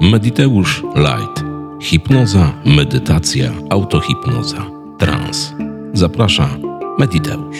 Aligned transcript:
Mediteusz 0.00 0.82
Light. 0.96 1.44
Hipnoza, 1.82 2.54
medytacja, 2.64 3.52
autohipnoza, 3.70 4.66
trans. 4.98 5.52
Zaprasza 5.94 6.58
Mediteusz. 6.98 7.56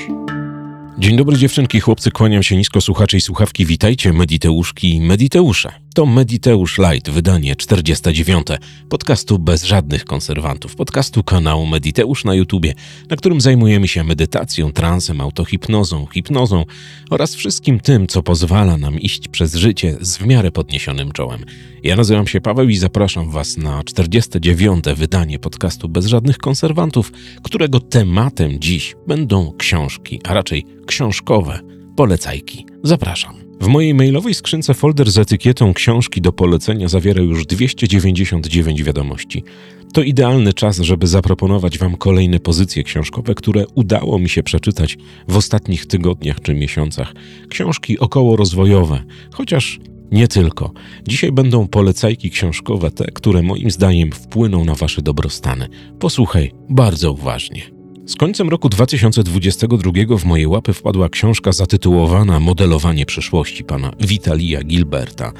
Dzień 0.99 1.17
dobry 1.17 1.37
dziewczynki, 1.37 1.81
chłopcy, 1.81 2.11
kłaniam 2.11 2.43
się 2.43 2.57
nisko, 2.57 2.81
słuchacze 2.81 3.17
i 3.17 3.21
słuchawki, 3.21 3.67
witajcie, 3.67 4.13
Mediteuszki 4.13 4.95
i 4.95 5.01
Mediteusze. 5.01 5.73
To 5.95 6.07
Mediteusz 6.07 6.79
Light, 6.79 7.11
wydanie 7.11 7.57
49, 7.57 8.47
podcastu 8.89 9.39
bez 9.39 9.65
żadnych 9.65 10.05
konserwantów, 10.05 10.77
podcastu 10.77 11.25
kanału 11.25 11.67
Mediteusz 11.67 12.25
na 12.25 12.35
YouTubie, 12.35 12.75
na 13.09 13.17
którym 13.17 13.41
zajmujemy 13.41 13.89
się 13.89 14.05
medytacją, 14.05 14.73
transem, 14.73 15.21
autohipnozą, 15.21 16.07
hipnozą 16.07 16.65
oraz 17.11 17.35
wszystkim 17.35 17.81
tym, 17.81 18.07
co 18.07 18.23
pozwala 18.23 18.77
nam 18.77 19.01
iść 19.01 19.29
przez 19.29 19.55
życie 19.55 19.97
z 20.01 20.17
w 20.17 20.27
miarę 20.27 20.51
podniesionym 20.51 21.13
czołem. 21.13 21.45
Ja 21.83 21.97
nazywam 21.97 22.27
się 22.27 22.41
Paweł 22.41 22.69
i 22.69 22.77
zapraszam 22.77 23.31
Was 23.31 23.57
na 23.57 23.85
49. 23.85 24.85
wydanie 24.97 25.39
podcastu 25.39 25.89
bez 25.89 26.07
żadnych 26.07 26.39
konserwantów, 26.39 27.13
którego 27.43 27.81
tematem 27.81 28.61
dziś 28.61 28.97
będą 29.07 29.53
książki, 29.59 30.21
a 30.25 30.35
raczej 30.35 30.67
książkowe 30.87 31.61
polecajki. 31.97 32.67
Zapraszam. 32.83 33.50
W 33.61 33.69
mojej 33.69 33.95
mailowej 33.95 34.35
skrzynce 34.35 34.75
folder 34.75 35.11
z 35.11 35.19
etykietą 35.19 35.75
książki 35.75 36.21
do 36.21 36.33
polecenia 36.33 36.89
zawiera 36.89 37.23
już 37.23 37.47
299 37.47 38.83
wiadomości. 38.83 39.45
To 39.93 40.03
idealny 40.03 40.53
czas, 40.53 40.79
żeby 40.79 41.07
zaproponować 41.07 41.79
Wam 41.79 41.97
kolejne 41.97 42.41
pozycje 42.41 42.83
książkowe, 42.83 43.35
które 43.35 43.65
udało 43.75 44.19
mi 44.19 44.29
się 44.29 44.43
przeczytać 44.43 44.99
w 45.29 45.37
ostatnich 45.37 45.87
tygodniach 45.87 46.41
czy 46.41 46.55
miesiącach. 46.55 47.15
Książki 47.49 47.99
około 47.99 48.37
rozwojowe, 48.37 49.05
chociaż 49.33 49.81
nie 50.13 50.29
tylko. 50.29 50.73
Dzisiaj 51.09 51.33
będą 51.33 51.69
polecajki 51.69 52.31
książkowe, 52.31 52.91
te, 52.91 53.05
które 53.05 53.43
moim 53.43 53.71
zdaniem 53.71 54.13
wpłyną 54.13 54.65
na 54.65 54.75
Wasze 54.75 55.03
dobrostany. 55.03 55.69
Posłuchaj 55.99 56.53
bardzo 56.69 57.13
uważnie. 57.13 57.80
Z 58.11 58.17
końcem 58.17 58.49
roku 58.49 58.69
2022 58.69 59.93
w 60.19 60.25
moje 60.25 60.49
łapy 60.49 60.73
wpadła 60.73 61.09
książka 61.09 61.53
zatytułowana 61.53 62.41
Modelowanie 62.41 63.07
przyszłości 63.07 63.65
pana 63.65 63.93
Witalia 64.01 64.63
Gilberta. 64.63 65.33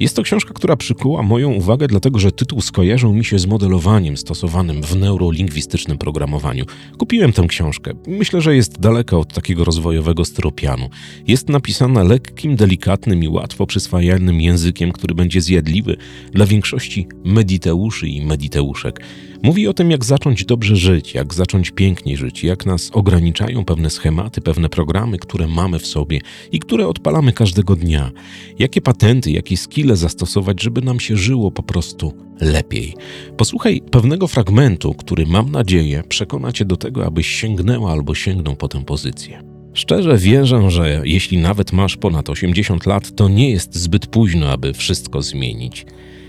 Jest 0.00 0.16
to 0.16 0.22
książka, 0.22 0.54
która 0.54 0.76
przykuła 0.76 1.22
moją 1.22 1.52
uwagę, 1.52 1.86
dlatego 1.86 2.18
że 2.18 2.32
tytuł 2.32 2.60
skojarzył 2.60 3.12
mi 3.12 3.24
się 3.24 3.38
z 3.38 3.46
modelowaniem 3.46 4.16
stosowanym 4.16 4.82
w 4.82 4.96
neurolingwistycznym 4.96 5.98
programowaniu. 5.98 6.64
Kupiłem 6.98 7.32
tę 7.32 7.46
książkę. 7.48 7.92
Myślę, 8.06 8.40
że 8.40 8.56
jest 8.56 8.80
daleka 8.80 9.18
od 9.18 9.34
takiego 9.34 9.64
rozwojowego 9.64 10.24
styropianu. 10.24 10.90
Jest 11.26 11.48
napisana 11.48 12.02
lekkim, 12.02 12.56
delikatnym 12.56 13.24
i 13.24 13.28
łatwo 13.28 13.66
przyswajalnym 13.66 14.40
językiem, 14.40 14.92
który 14.92 15.14
będzie 15.14 15.40
zjadliwy 15.40 15.96
dla 16.32 16.46
większości 16.46 17.06
mediteuszy 17.24 18.08
i 18.08 18.26
mediteuszek. 18.26 19.00
Mówi 19.42 19.68
o 19.68 19.74
tym, 19.74 19.90
jak 19.90 20.04
zacząć 20.04 20.44
dobrze 20.44 20.76
żyć, 20.76 21.14
jak 21.14 21.34
zacząć 21.34 21.70
pięknie 21.70 22.16
żyć, 22.16 22.44
jak 22.44 22.66
nas 22.66 22.90
ograniczają 22.92 23.64
pewne 23.64 23.90
schematy, 23.90 24.40
pewne 24.40 24.68
programy, 24.68 25.18
które 25.18 25.48
mamy 25.48 25.78
w 25.78 25.86
sobie 25.86 26.20
i 26.52 26.58
które 26.58 26.88
odpalamy 26.88 27.32
każdego 27.32 27.76
dnia. 27.76 28.10
Jakie 28.58 28.80
patenty, 28.80 29.30
jakie 29.30 29.56
skille 29.56 29.96
zastosować, 29.96 30.62
żeby 30.62 30.82
nam 30.82 31.00
się 31.00 31.16
żyło 31.16 31.50
po 31.50 31.62
prostu 31.62 32.12
lepiej. 32.40 32.94
Posłuchaj 33.36 33.80
pewnego 33.90 34.28
fragmentu, 34.28 34.94
który 34.94 35.26
mam 35.26 35.50
nadzieję 35.50 36.02
przekona 36.08 36.52
cię 36.52 36.64
do 36.64 36.76
tego, 36.76 37.06
abyś 37.06 37.26
sięgnęła 37.26 37.92
albo 37.92 38.14
sięgnął 38.14 38.56
po 38.56 38.68
tę 38.68 38.84
pozycję. 38.84 39.42
Szczerze 39.74 40.18
wierzę, 40.18 40.70
że 40.70 41.02
jeśli 41.04 41.38
nawet 41.38 41.72
masz 41.72 41.96
ponad 41.96 42.30
80 42.30 42.86
lat, 42.86 43.14
to 43.16 43.28
nie 43.28 43.50
jest 43.50 43.74
zbyt 43.74 44.06
późno, 44.06 44.50
aby 44.50 44.72
wszystko 44.72 45.22
zmienić. 45.22 45.86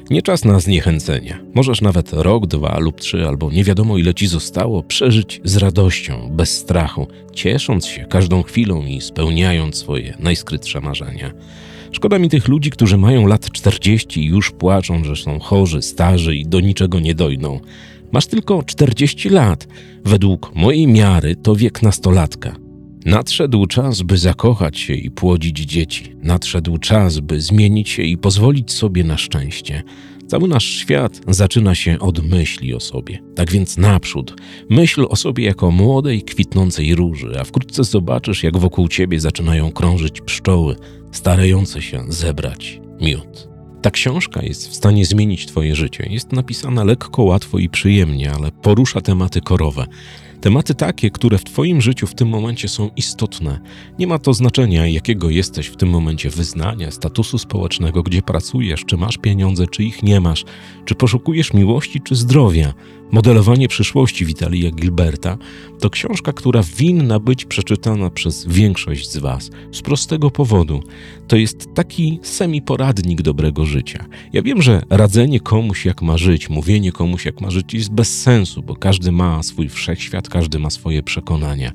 Nie 0.09 0.22
czas 0.22 0.46
na 0.46 0.59
zniechęcenie. 0.59 1.40
Możesz 1.54 1.82
nawet 1.82 2.14
rok, 2.14 2.48
dwa 2.48 2.80
lub 2.80 3.02
trzy, 3.02 3.28
albo 3.28 3.52
nie 3.52 3.64
wiadomo 3.64 3.98
ile 3.98 4.14
ci 4.14 4.28
zostało, 4.28 4.84
przeżyć 4.84 5.42
z 5.44 5.58
radością, 5.58 6.30
bez 6.31 6.58
strachu, 6.58 7.08
ciesząc 7.34 7.86
się 7.86 8.06
każdą 8.06 8.44
chwilą 8.44 8.86
i 8.86 9.02
spełniając 9.02 9.75
swoje 9.75 10.18
najskrytsze 10.19 10.81
marzenia. 10.81 11.34
Szkoda 11.92 12.19
mi 12.19 12.30
tych 12.30 12.47
ludzi, 12.47 12.69
którzy 12.69 12.97
mają 12.97 13.28
lat 13.28 13.52
40 13.52 14.19
i 14.19 14.25
już 14.25 14.52
płaczą, 14.52 15.03
że 15.03 15.16
są 15.16 15.40
chorzy, 15.40 15.81
starzy 15.81 16.36
i 16.36 16.46
do 16.46 16.59
niczego 16.59 17.00
nie 17.00 17.16
dojdą. 17.16 17.59
Masz 18.12 18.28
tylko 18.28 18.63
40 18.63 19.30
lat. 19.30 19.68
Według 20.06 20.56
mojej 20.56 20.88
miary 20.88 21.36
to 21.36 21.56
wiek 21.56 21.81
nastolatka. 21.81 22.62
Nadszedł 23.06 23.66
czas, 23.66 24.02
by 24.02 24.18
zakochać 24.18 24.80
się 24.80 24.94
i 24.94 25.12
płodzić 25.12 25.59
dzieci. 25.59 26.16
Nadszedł 26.22 26.78
czas, 26.78 27.19
by 27.19 27.41
zmienić 27.41 27.90
się 27.90 28.03
i 28.03 28.18
pozwolić 28.18 28.72
sobie 28.72 29.03
na 29.03 29.18
szczęście. 29.18 29.84
Cały 30.28 30.47
nasz 30.47 30.66
świat 30.66 31.22
zaczyna 31.28 31.75
się 31.75 32.00
od 32.00 32.30
myśli 32.30 32.74
o 32.74 32.80
sobie. 32.80 33.19
Tak 33.36 33.52
więc 33.52 33.78
naprzód, 33.78 34.36
myśl 34.69 35.06
o 35.09 35.16
sobie 35.16 35.46
jako 35.46 35.72
młodej, 35.72 36.22
kwitnącej 36.22 36.96
róży, 36.96 37.40
a 37.40 37.44
wkrótce 37.44 37.84
zobaczysz, 37.84 38.44
jak 38.44 38.58
wokół 38.58 38.88
ciebie 38.88 39.19
zaczynają 39.19 39.72
krążyć 39.72 40.22
pszczoły, 40.22 40.75
starające 41.12 41.81
się 41.81 42.03
zebrać 42.08 42.81
miód. 43.02 43.53
Ta 43.81 43.92
książka 43.92 44.42
jest 44.42 44.69
w 44.69 44.75
stanie 44.75 45.06
zmienić 45.06 45.46
Twoje 45.46 45.75
życie. 45.75 46.08
Jest 46.09 46.31
napisana 46.31 46.84
lekko, 46.84 47.24
łatwo 47.24 47.59
i 47.59 47.69
przyjemnie, 47.69 48.31
ale 48.31 48.52
porusza 48.52 49.02
tematy 49.02 49.42
korowe. 49.42 49.86
Tematy 50.44 50.76
takie, 50.76 51.12
które 51.12 51.38
w 51.38 51.44
Twoim 51.44 51.81
życiu 51.81 52.08
w 52.08 52.16
tym 52.16 52.30
momencie 52.30 52.68
są 52.68 52.90
istotne. 52.96 53.59
Nie 54.00 54.08
ma 54.08 54.20
to 54.20 54.34
znaczenia, 54.34 54.88
jakiego 54.88 55.30
jesteś 55.30 55.68
w 55.68 55.76
tym 55.76 55.90
momencie 55.90 56.30
wyznania, 56.30 56.92
statusu 56.92 57.38
społecznego, 57.38 58.04
gdzie 58.04 58.22
pracujesz, 58.22 58.86
czy 58.86 58.98
masz 58.98 59.18
pieniądze, 59.18 59.68
czy 59.68 59.84
ich 59.84 60.04
nie 60.04 60.22
masz, 60.22 60.46
czy 60.86 60.96
poszukujesz 60.96 61.54
miłości, 61.54 62.02
czy 62.02 62.16
zdrowia. 62.16 62.74
Modelowanie 63.13 63.68
przyszłości 63.68 64.25
Witalia 64.25 64.72
Gilberta 64.72 65.38
to 65.79 65.90
książka, 65.90 66.34
która 66.34 66.63
winna 66.78 67.19
być 67.19 67.46
przeczytana 67.46 68.09
przez 68.09 68.46
większość 68.47 69.12
z 69.12 69.18
Was. 69.18 69.50
Z 69.72 69.81
prostego 69.81 70.31
powodu. 70.31 70.84
To 71.28 71.35
jest 71.35 71.74
taki 71.74 72.19
semi-poradnik 72.24 73.22
dobrego 73.22 73.66
życia. 73.66 74.06
Ja 74.34 74.41
wiem, 74.41 74.62
że 74.62 74.81
radzenie 74.90 75.40
komuś, 75.40 75.85
jak 75.85 76.01
ma 76.01 76.18
żyć, 76.18 76.50
mówienie 76.50 76.91
komuś, 76.91 77.25
jak 77.25 77.41
ma 77.41 77.51
żyć, 77.51 77.74
jest 77.74 77.91
bez 77.91 78.22
sensu, 78.22 78.63
bo 78.63 78.75
każdy 78.75 79.12
ma 79.12 79.44
swój 79.44 79.69
wszechświat, 79.69 80.30
każdy 80.30 80.59
ma 80.59 80.69
swoje 80.69 81.03
przekonania 81.03 81.72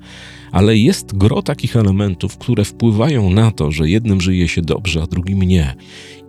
ale 0.53 0.77
jest 0.77 1.17
gro 1.17 1.43
takich 1.43 1.77
elementów, 1.77 2.39
które 2.39 2.65
wpływają 2.65 3.31
na 3.31 3.51
to, 3.51 3.73
że 3.73 3.89
jednym 3.89 4.21
żyje 4.21 4.49
się 4.49 4.63
dobrze, 4.63 5.03
a 5.03 5.07
drugim 5.07 5.43
nie. 5.43 5.75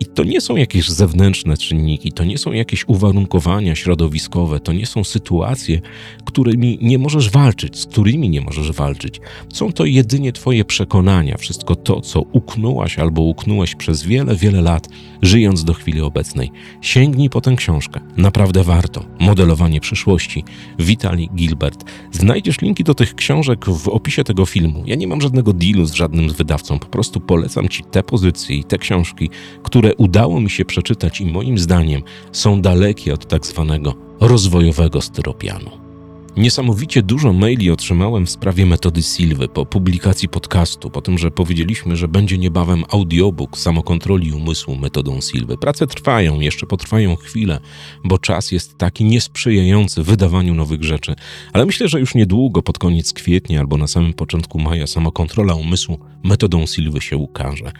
I 0.00 0.06
to 0.06 0.24
nie 0.24 0.40
są 0.40 0.56
jakieś 0.56 0.88
zewnętrzne 0.88 1.56
czynniki, 1.56 2.12
to 2.12 2.24
nie 2.24 2.38
są 2.38 2.52
jakieś 2.52 2.88
uwarunkowania 2.88 3.74
środowiskowe, 3.74 4.60
to 4.60 4.72
nie 4.72 4.86
są 4.86 5.04
sytuacje, 5.04 5.80
którymi 6.24 6.78
nie 6.82 6.98
możesz 6.98 7.30
walczyć, 7.30 7.78
z 7.78 7.86
którymi 7.86 8.30
nie 8.30 8.40
możesz 8.40 8.72
walczyć. 8.72 9.20
Są 9.52 9.72
to 9.72 9.84
jedynie 9.84 10.32
Twoje 10.32 10.64
przekonania, 10.64 11.36
wszystko 11.36 11.76
to, 11.76 12.00
co 12.00 12.20
uknąłaś 12.20 12.98
albo 12.98 13.22
uknąłeś 13.22 13.74
przez 13.74 14.02
wiele, 14.02 14.36
wiele 14.36 14.60
lat, 14.60 14.88
żyjąc 15.22 15.64
do 15.64 15.74
chwili 15.74 16.00
obecnej. 16.00 16.50
Sięgnij 16.80 17.30
po 17.30 17.40
tę 17.40 17.56
książkę. 17.56 18.00
Naprawdę 18.16 18.64
warto. 18.64 19.04
Modelowanie 19.20 19.80
przyszłości. 19.80 20.44
Vitali 20.78 21.30
Gilbert. 21.34 21.84
Znajdziesz 22.12 22.60
linki 22.60 22.84
do 22.84 22.94
tych 22.94 23.14
książek 23.14 23.64
w 23.66 23.88
opisie 23.88 24.09
tego 24.24 24.46
filmu. 24.46 24.82
Ja 24.86 24.96
nie 24.96 25.08
mam 25.08 25.20
żadnego 25.20 25.52
dealu 25.52 25.86
z 25.86 25.92
żadnym 25.92 26.30
z 26.30 26.32
wydawcą, 26.32 26.78
po 26.78 26.86
prostu 26.86 27.20
polecam 27.20 27.68
Ci 27.68 27.84
te 27.84 28.02
pozycje 28.02 28.56
i 28.56 28.64
te 28.64 28.78
książki, 28.78 29.30
które 29.62 29.94
udało 29.94 30.40
mi 30.40 30.50
się 30.50 30.64
przeczytać 30.64 31.20
i 31.20 31.26
moim 31.26 31.58
zdaniem 31.58 32.02
są 32.32 32.60
dalekie 32.60 33.14
od 33.14 33.28
tak 33.28 33.46
zwanego 33.46 33.94
rozwojowego 34.20 35.00
styropianu. 35.00 35.89
Niesamowicie 36.40 37.02
dużo 37.02 37.32
maili 37.32 37.70
otrzymałem 37.70 38.26
w 38.26 38.30
sprawie 38.30 38.66
metody 38.66 39.02
Silwy 39.02 39.48
po 39.48 39.66
publikacji 39.66 40.28
podcastu, 40.28 40.90
po 40.90 41.02
tym, 41.02 41.18
że 41.18 41.30
powiedzieliśmy, 41.30 41.96
że 41.96 42.08
będzie 42.08 42.38
niebawem 42.38 42.84
audiobook 42.90 43.58
samokontroli 43.58 44.32
umysłu 44.32 44.76
metodą 44.76 45.20
Silwy. 45.20 45.58
Prace 45.58 45.86
trwają, 45.86 46.40
jeszcze 46.40 46.66
potrwają 46.66 47.16
chwilę, 47.16 47.60
bo 48.04 48.18
czas 48.18 48.52
jest 48.52 48.78
taki 48.78 49.04
niesprzyjający 49.04 50.02
wydawaniu 50.02 50.54
nowych 50.54 50.84
rzeczy, 50.84 51.14
ale 51.52 51.66
myślę, 51.66 51.88
że 51.88 52.00
już 52.00 52.14
niedługo, 52.14 52.62
pod 52.62 52.78
koniec 52.78 53.12
kwietnia 53.12 53.60
albo 53.60 53.76
na 53.76 53.86
samym 53.86 54.12
początku 54.12 54.58
maja, 54.58 54.86
samokontrola 54.86 55.54
umysłu 55.54 55.98
metodą 56.24 56.66
Silwy 56.66 57.00
się 57.00 57.16
ukaże. 57.16 57.72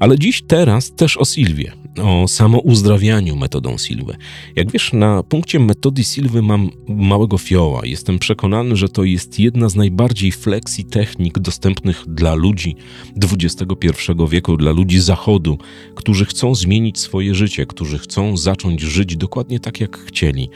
Ale 0.00 0.18
dziś, 0.18 0.42
teraz 0.42 0.94
też 0.94 1.16
o 1.16 1.24
Silwie, 1.24 1.72
o 2.02 2.28
samouzdrawianiu 2.28 3.36
metodą 3.36 3.78
Silwy. 3.78 4.16
Jak 4.56 4.72
wiesz, 4.72 4.92
na 4.92 5.22
punkcie 5.22 5.58
metody 5.58 6.04
Silwy 6.04 6.42
mam 6.42 6.70
małego 6.88 7.38
fioła. 7.38 7.86
Jestem 7.86 8.18
przekonany, 8.18 8.76
że 8.76 8.88
to 8.88 9.04
jest 9.04 9.38
jedna 9.38 9.68
z 9.68 9.76
najbardziej 9.76 10.32
flexi 10.32 10.84
technik 10.84 11.38
dostępnych 11.38 12.04
dla 12.08 12.34
ludzi 12.34 12.76
XXI 13.32 13.88
wieku, 14.30 14.56
dla 14.56 14.70
ludzi 14.70 15.00
zachodu, 15.00 15.58
którzy 15.94 16.24
chcą 16.24 16.54
zmienić 16.54 16.98
swoje 16.98 17.34
życie, 17.34 17.66
którzy 17.66 17.98
chcą 17.98 18.36
zacząć 18.36 18.80
żyć 18.80 19.16
dokładnie 19.16 19.60
tak, 19.60 19.80
jak 19.80 19.98
chcieli. 19.98 20.48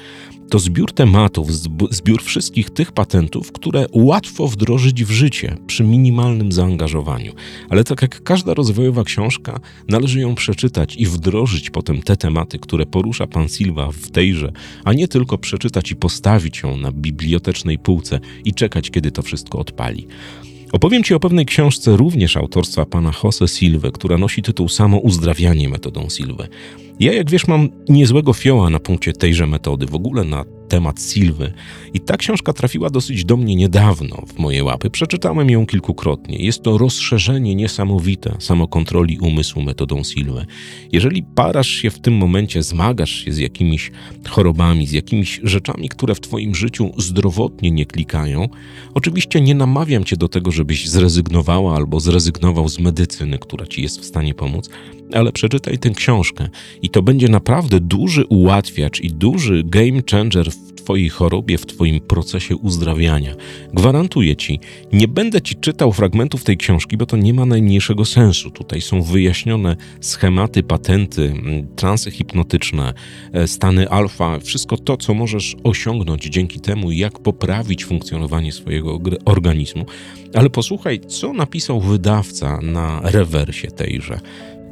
To 0.50 0.58
zbiór 0.58 0.92
tematów, 0.92 1.48
zbiór 1.90 2.22
wszystkich 2.22 2.70
tych 2.70 2.92
patentów, 2.92 3.52
które 3.52 3.86
łatwo 3.92 4.48
wdrożyć 4.48 5.04
w 5.04 5.10
życie 5.10 5.56
przy 5.66 5.84
minimalnym 5.84 6.52
zaangażowaniu. 6.52 7.32
Ale 7.68 7.84
tak 7.84 8.02
jak 8.02 8.22
każda 8.22 8.54
rozwojowa 8.54 9.04
książka, 9.04 9.60
należy 9.88 10.20
ją 10.20 10.34
przeczytać 10.34 10.96
i 10.96 11.06
wdrożyć 11.06 11.70
potem 11.70 12.02
te 12.02 12.16
tematy, 12.16 12.58
które 12.58 12.86
porusza 12.86 13.26
pan 13.26 13.48
Silva 13.48 13.92
w 13.92 14.10
tejże, 14.10 14.52
a 14.84 14.92
nie 14.92 15.08
tylko 15.08 15.38
przeczytać 15.38 15.90
i 15.90 15.96
postawić 15.96 16.62
ją 16.62 16.76
na 16.76 16.92
bibliotecznej 16.92 17.78
półce 17.78 18.20
i 18.44 18.54
czekać, 18.54 18.90
kiedy 18.90 19.10
to 19.10 19.22
wszystko 19.22 19.58
odpali. 19.58 20.06
Opowiem 20.72 21.04
Ci 21.04 21.14
o 21.14 21.20
pewnej 21.20 21.46
książce 21.46 21.96
również 21.96 22.36
autorstwa 22.36 22.86
pana 22.86 23.12
Jose 23.24 23.48
Silva, 23.48 23.90
która 23.90 24.18
nosi 24.18 24.42
tytuł 24.42 24.68
Samo 24.68 24.98
uzdrawianie 24.98 25.68
metodą 25.68 26.06
Silva. 26.10 26.44
Ja, 27.00 27.12
jak 27.12 27.30
wiesz, 27.30 27.46
mam 27.46 27.68
niezłego 27.88 28.32
fioła 28.32 28.70
na 28.70 28.80
punkcie 28.80 29.12
tejże 29.12 29.46
metody, 29.46 29.86
w 29.86 29.94
ogóle 29.94 30.24
na 30.24 30.44
temat 30.68 31.02
Silwy. 31.02 31.52
I 31.94 32.00
ta 32.00 32.16
książka 32.16 32.52
trafiła 32.52 32.90
dosyć 32.90 33.24
do 33.24 33.36
mnie 33.36 33.56
niedawno 33.56 34.22
w 34.26 34.38
moje 34.38 34.64
łapy. 34.64 34.90
Przeczytałem 34.90 35.50
ją 35.50 35.66
kilkukrotnie. 35.66 36.36
Jest 36.36 36.62
to 36.62 36.78
rozszerzenie 36.78 37.54
niesamowite 37.54 38.36
samokontroli 38.38 39.18
umysłu 39.18 39.62
metodą 39.62 40.04
Silwy. 40.04 40.46
Jeżeli 40.92 41.22
parasz 41.22 41.68
się 41.68 41.90
w 41.90 42.00
tym 42.00 42.14
momencie, 42.14 42.62
zmagasz 42.62 43.10
się 43.10 43.32
z 43.32 43.38
jakimiś 43.38 43.90
chorobami, 44.28 44.86
z 44.86 44.92
jakimiś 44.92 45.40
rzeczami, 45.42 45.88
które 45.88 46.14
w 46.14 46.20
Twoim 46.20 46.54
życiu 46.54 46.92
zdrowotnie 46.98 47.70
nie 47.70 47.86
klikają, 47.86 48.48
oczywiście 48.94 49.40
nie 49.40 49.54
namawiam 49.54 50.04
Cię 50.04 50.16
do 50.16 50.28
tego, 50.28 50.50
żebyś 50.50 50.88
zrezygnowała 50.88 51.76
albo 51.76 52.00
zrezygnował 52.00 52.68
z 52.68 52.78
medycyny, 52.78 53.38
która 53.38 53.66
Ci 53.66 53.82
jest 53.82 54.00
w 54.00 54.04
stanie 54.04 54.34
pomóc, 54.34 54.70
ale 55.14 55.32
przeczytaj 55.32 55.78
tę 55.78 55.90
książkę 55.90 56.48
i 56.82 56.90
to 56.90 57.02
będzie 57.02 57.28
naprawdę 57.28 57.80
duży 57.80 58.24
ułatwiacz 58.26 59.00
i 59.00 59.10
duży 59.10 59.62
game 59.64 60.02
changer 60.10 60.50
w 60.50 60.70
Twojej 60.72 61.08
chorobie, 61.08 61.58
w 61.58 61.66
Twoim 61.66 62.00
procesie 62.00 62.56
uzdrawiania. 62.56 63.34
Gwarantuję 63.74 64.36
Ci, 64.36 64.60
nie 64.92 65.08
będę 65.08 65.42
Ci 65.42 65.56
czytał 65.56 65.92
fragmentów 65.92 66.44
tej 66.44 66.56
książki, 66.56 66.96
bo 66.96 67.06
to 67.06 67.16
nie 67.16 67.34
ma 67.34 67.46
najmniejszego 67.46 68.04
sensu. 68.04 68.50
Tutaj 68.50 68.80
są 68.80 69.02
wyjaśnione 69.02 69.76
schematy, 70.00 70.62
patenty, 70.62 71.22
mm, 71.22 71.76
transy 71.76 72.10
hipnotyczne, 72.10 72.94
e, 73.32 73.48
stany 73.48 73.88
alfa, 73.88 74.38
wszystko 74.40 74.76
to, 74.76 74.96
co 74.96 75.14
możesz 75.14 75.56
osiągnąć 75.64 76.24
dzięki 76.24 76.60
temu, 76.60 76.90
jak 76.90 77.18
poprawić 77.18 77.84
funkcjonowanie 77.84 78.52
swojego 78.52 79.00
organizmu. 79.24 79.86
Ale 80.34 80.50
posłuchaj, 80.50 81.00
co 81.00 81.32
napisał 81.32 81.80
wydawca 81.80 82.60
na 82.62 83.00
rewersie 83.04 83.68
tejże. 83.68 84.20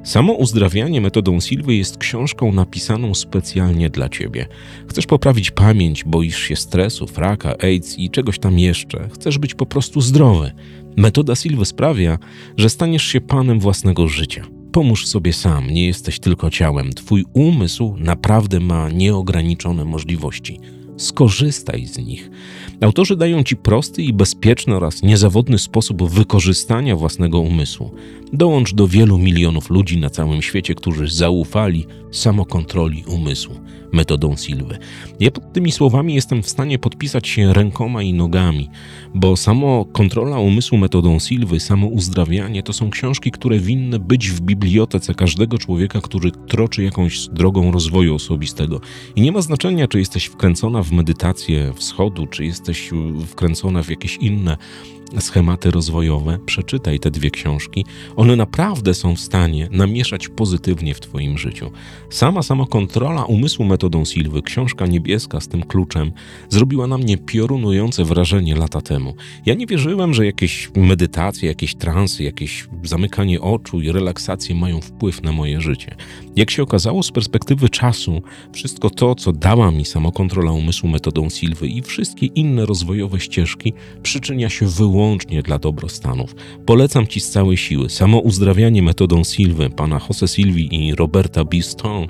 Samo 0.09 0.33
uzdrawianie 0.33 1.01
metodą 1.01 1.41
Silwy 1.41 1.75
jest 1.75 1.99
książką 1.99 2.53
napisaną 2.53 3.15
specjalnie 3.15 3.91
dla 3.91 4.09
ciebie. 4.09 4.47
Chcesz 4.89 5.07
poprawić 5.07 5.51
pamięć, 5.51 6.05
boisz 6.05 6.39
się 6.39 6.57
stresu, 6.57 7.07
fraka, 7.07 7.55
AIDS 7.63 7.99
i 7.99 8.11
czegoś 8.11 8.39
tam 8.39 8.59
jeszcze. 8.59 9.09
Chcesz 9.13 9.39
być 9.39 9.55
po 9.55 9.67
prostu 9.67 10.01
zdrowy. 10.01 10.53
Metoda 10.97 11.37
Silwy 11.37 11.65
sprawia, 11.65 12.19
że 12.57 12.71
staniesz 12.71 13.05
się 13.05 13.21
panem 13.21 13.61
własnego 13.61 14.09
życia. 14.09 14.47
Pomóż 14.73 15.07
sobie 15.07 15.33
sam, 15.33 15.71
nie 15.71 15.87
jesteś 15.87 16.21
tylko 16.21 16.51
ciałem. 16.51 16.93
Twój 16.93 17.25
umysł 17.33 17.95
naprawdę 17.99 18.61
ma 18.61 18.91
nieograniczone 18.91 19.85
możliwości. 19.85 20.61
Skorzystaj 20.97 21.87
z 21.87 21.99
nich. 21.99 22.31
Autorzy 22.81 23.17
dają 23.17 23.43
ci 23.45 23.57
prosty 23.57 24.03
i 24.03 24.13
bezpieczny 24.13 24.77
oraz 24.77 25.03
niezawodny 25.03 25.59
sposób 25.59 26.11
wykorzystania 26.11 26.97
własnego 26.97 27.41
umysłu. 27.41 27.91
Dołącz 28.33 28.75
do 28.75 28.89
wielu 28.89 29.19
milionów 29.19 29.71
ludzi 29.71 29.99
na 29.99 30.11
całym 30.11 30.43
świecie, 30.43 30.75
którzy 30.75 31.09
zaufali 31.09 31.87
samokontroli 32.11 33.05
umysłu 33.07 33.55
metodą 33.93 34.37
Silwy. 34.37 34.79
Ja 35.21 35.31
pod 35.31 35.53
tymi 35.53 35.73
słowami 35.73 36.15
jestem 36.15 36.43
w 36.43 36.49
stanie 36.49 36.79
podpisać 36.79 37.29
się 37.29 37.53
rękoma 37.53 38.03
i 38.03 38.13
nogami, 38.13 38.71
bo 39.15 39.37
samo 39.37 39.85
kontrola 39.85 40.39
umysłu 40.39 40.79
metodą 40.79 41.19
Silwy, 41.19 41.61
samo 41.61 41.87
uzdrawianie 41.87 42.63
to 42.63 42.73
są 42.73 42.91
książki, 42.91 43.31
które 43.31 43.59
winny 43.59 43.99
być 43.99 44.31
w 44.31 44.41
bibliotece 44.41 45.15
każdego 45.15 45.59
człowieka, 45.59 46.01
który 46.01 46.31
troczy 46.31 46.83
jakąś 46.83 47.29
drogą 47.29 47.73
rozwoju 47.73 48.15
osobistego. 48.15 48.81
I 49.17 49.21
nie 49.21 49.33
ma 49.33 49.41
znaczenia, 49.41 49.89
czy 49.89 49.99
jesteś 49.99 50.25
wkręcona 50.25 50.83
w 50.83 50.93
medytację 50.93 51.73
wschodu, 51.77 52.27
czy 52.27 52.45
jesteś 52.45 52.91
wkręcona 53.27 53.83
w 53.83 53.91
jakieś 53.91 54.17
inne 54.17 54.57
schematy 55.21 55.71
rozwojowe, 55.71 56.39
przeczytaj 56.47 57.01
te 57.01 57.11
dwie 57.11 57.31
książki. 57.31 57.85
One 58.17 58.37
naprawdę 58.37 58.95
są 58.95 59.17
w 59.17 59.21
stanie 59.21 59.69
namieszać 59.71 60.29
pozytywnie 60.29 60.95
w 60.95 61.01
Twoim 61.01 61.39
życiu. 61.39 61.71
Sama 62.11 62.43
samokontrola 62.43 63.25
umysłu 63.25 63.65
metodą 63.65 64.05
Silwy, 64.05 64.43
książka 64.43 64.87
niebieska 64.87 65.41
z 65.41 65.49
tym 65.49 65.63
kluczem, 65.63 66.13
zrobiła 66.49 66.87
na 66.87 66.99
mnie 66.99 67.19
piorunujące 67.19 68.05
wrażenie 68.05 68.57
lata 68.57 68.81
temu. 68.81 69.15
Ja 69.47 69.55
nie 69.55 69.67
wierzyłem, 69.67 70.15
że 70.15 70.27
jakieś 70.27 70.71
medytacje, 70.77 71.49
jakieś 71.49 71.75
transy, 71.75 72.25
jakieś 72.25 72.69
zamykanie 72.83 73.41
oczu 73.41 73.81
i 73.81 73.93
relaksacje 73.93 74.55
mają 74.55 74.81
wpływ 74.81 75.23
na 75.23 75.33
moje 75.33 75.61
życie. 75.61 75.97
Jak 76.37 76.51
się 76.51 76.63
okazało 76.63 77.03
z 77.03 77.11
perspektywy 77.11 77.69
czasu, 77.69 78.23
wszystko 78.53 78.91
to, 78.91 79.15
co 79.15 79.33
dała 79.33 79.71
mi 79.71 79.85
samokontrola 79.85 80.53
umysłu 80.53 80.89
metodą 80.89 81.31
Silwy 81.31 81.69
i 81.69 81.83
wszystkie 81.83 82.27
inne 82.27 82.67
rozwojowe 82.67 83.21
ścieżki, 83.21 83.73
przyczynia 84.03 84.49
się 84.49 84.67
wyłącznie 84.67 84.98
wyłącznie 84.99 85.43
dla 85.43 85.59
dobrostanów. 85.59 86.35
Polecam 86.67 87.07
Ci 87.07 87.21
z 87.21 87.31
całej 87.31 87.57
siły 87.57 87.91
samo 87.91 88.19
uzdrawianie 88.19 88.83
metodą 88.83 89.25
Silwy, 89.25 89.71
pana 89.71 90.01
Jose 90.09 90.29
Silvi 90.29 90.69
i 90.75 90.95
Roberta 90.95 91.45
B. 91.45 91.63
Stone, 91.63 92.07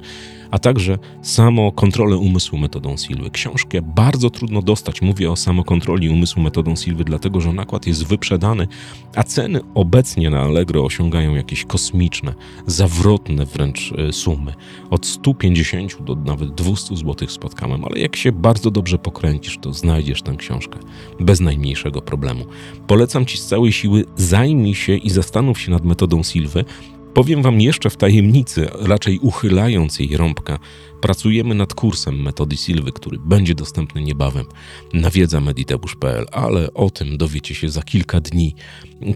a 0.50 0.58
także 0.58 0.98
samo 1.22 1.72
kontrolę 1.72 2.16
umysłu 2.16 2.58
metodą 2.58 2.96
Silwy. 2.96 3.30
Książkę 3.30 3.82
bardzo 3.82 4.30
trudno 4.30 4.62
dostać. 4.62 5.02
Mówię 5.02 5.30
o 5.30 5.36
samokontroli 5.36 6.08
umysłu 6.10 6.42
metodą 6.42 6.76
Silwy, 6.76 7.04
dlatego 7.04 7.40
że 7.40 7.52
nakład 7.52 7.86
jest 7.86 8.06
wyprzedany, 8.06 8.68
a 9.16 9.22
ceny 9.22 9.60
obecnie 9.74 10.30
na 10.30 10.40
Allegro 10.40 10.84
osiągają 10.84 11.34
jakieś 11.34 11.64
kosmiczne, 11.64 12.34
zawrotne 12.66 13.46
wręcz 13.46 13.92
e, 13.92 14.12
sumy. 14.12 14.54
Od 14.90 15.06
150 15.06 16.02
do 16.02 16.14
nawet 16.14 16.54
200 16.54 16.96
zł 16.96 17.28
spotkałem, 17.28 17.84
ale 17.84 18.00
jak 18.00 18.16
się 18.16 18.32
bardzo 18.32 18.70
dobrze 18.70 18.98
pokręcisz, 18.98 19.58
to 19.58 19.72
znajdziesz 19.72 20.22
tę 20.22 20.36
książkę 20.36 20.78
bez 21.20 21.40
najmniejszego 21.40 22.02
problemu. 22.02 22.44
Polecam 22.86 23.26
Ci 23.26 23.38
z 23.38 23.46
całej 23.46 23.72
siły, 23.72 24.04
zajmij 24.16 24.74
się 24.74 24.96
i 24.96 25.10
zastanów 25.10 25.60
się 25.60 25.70
nad 25.70 25.84
metodą 25.84 26.22
Silwy, 26.22 26.64
Powiem 27.14 27.42
Wam 27.42 27.60
jeszcze 27.60 27.90
w 27.90 27.96
tajemnicy, 27.96 28.68
raczej 28.80 29.18
uchylając 29.18 29.98
jej 29.98 30.16
rąbka, 30.16 30.58
pracujemy 31.00 31.54
nad 31.54 31.74
kursem 31.74 32.22
metody 32.22 32.56
Silwy, 32.56 32.92
który 32.92 33.18
będzie 33.18 33.54
dostępny 33.54 34.02
niebawem 34.02 34.44
na 34.92 35.10
wiedza 35.10 35.40
mediteusz.pl, 35.40 36.26
ale 36.32 36.74
o 36.74 36.90
tym 36.90 37.16
dowiecie 37.16 37.54
się 37.54 37.70
za 37.70 37.82
kilka 37.82 38.20
dni, 38.20 38.54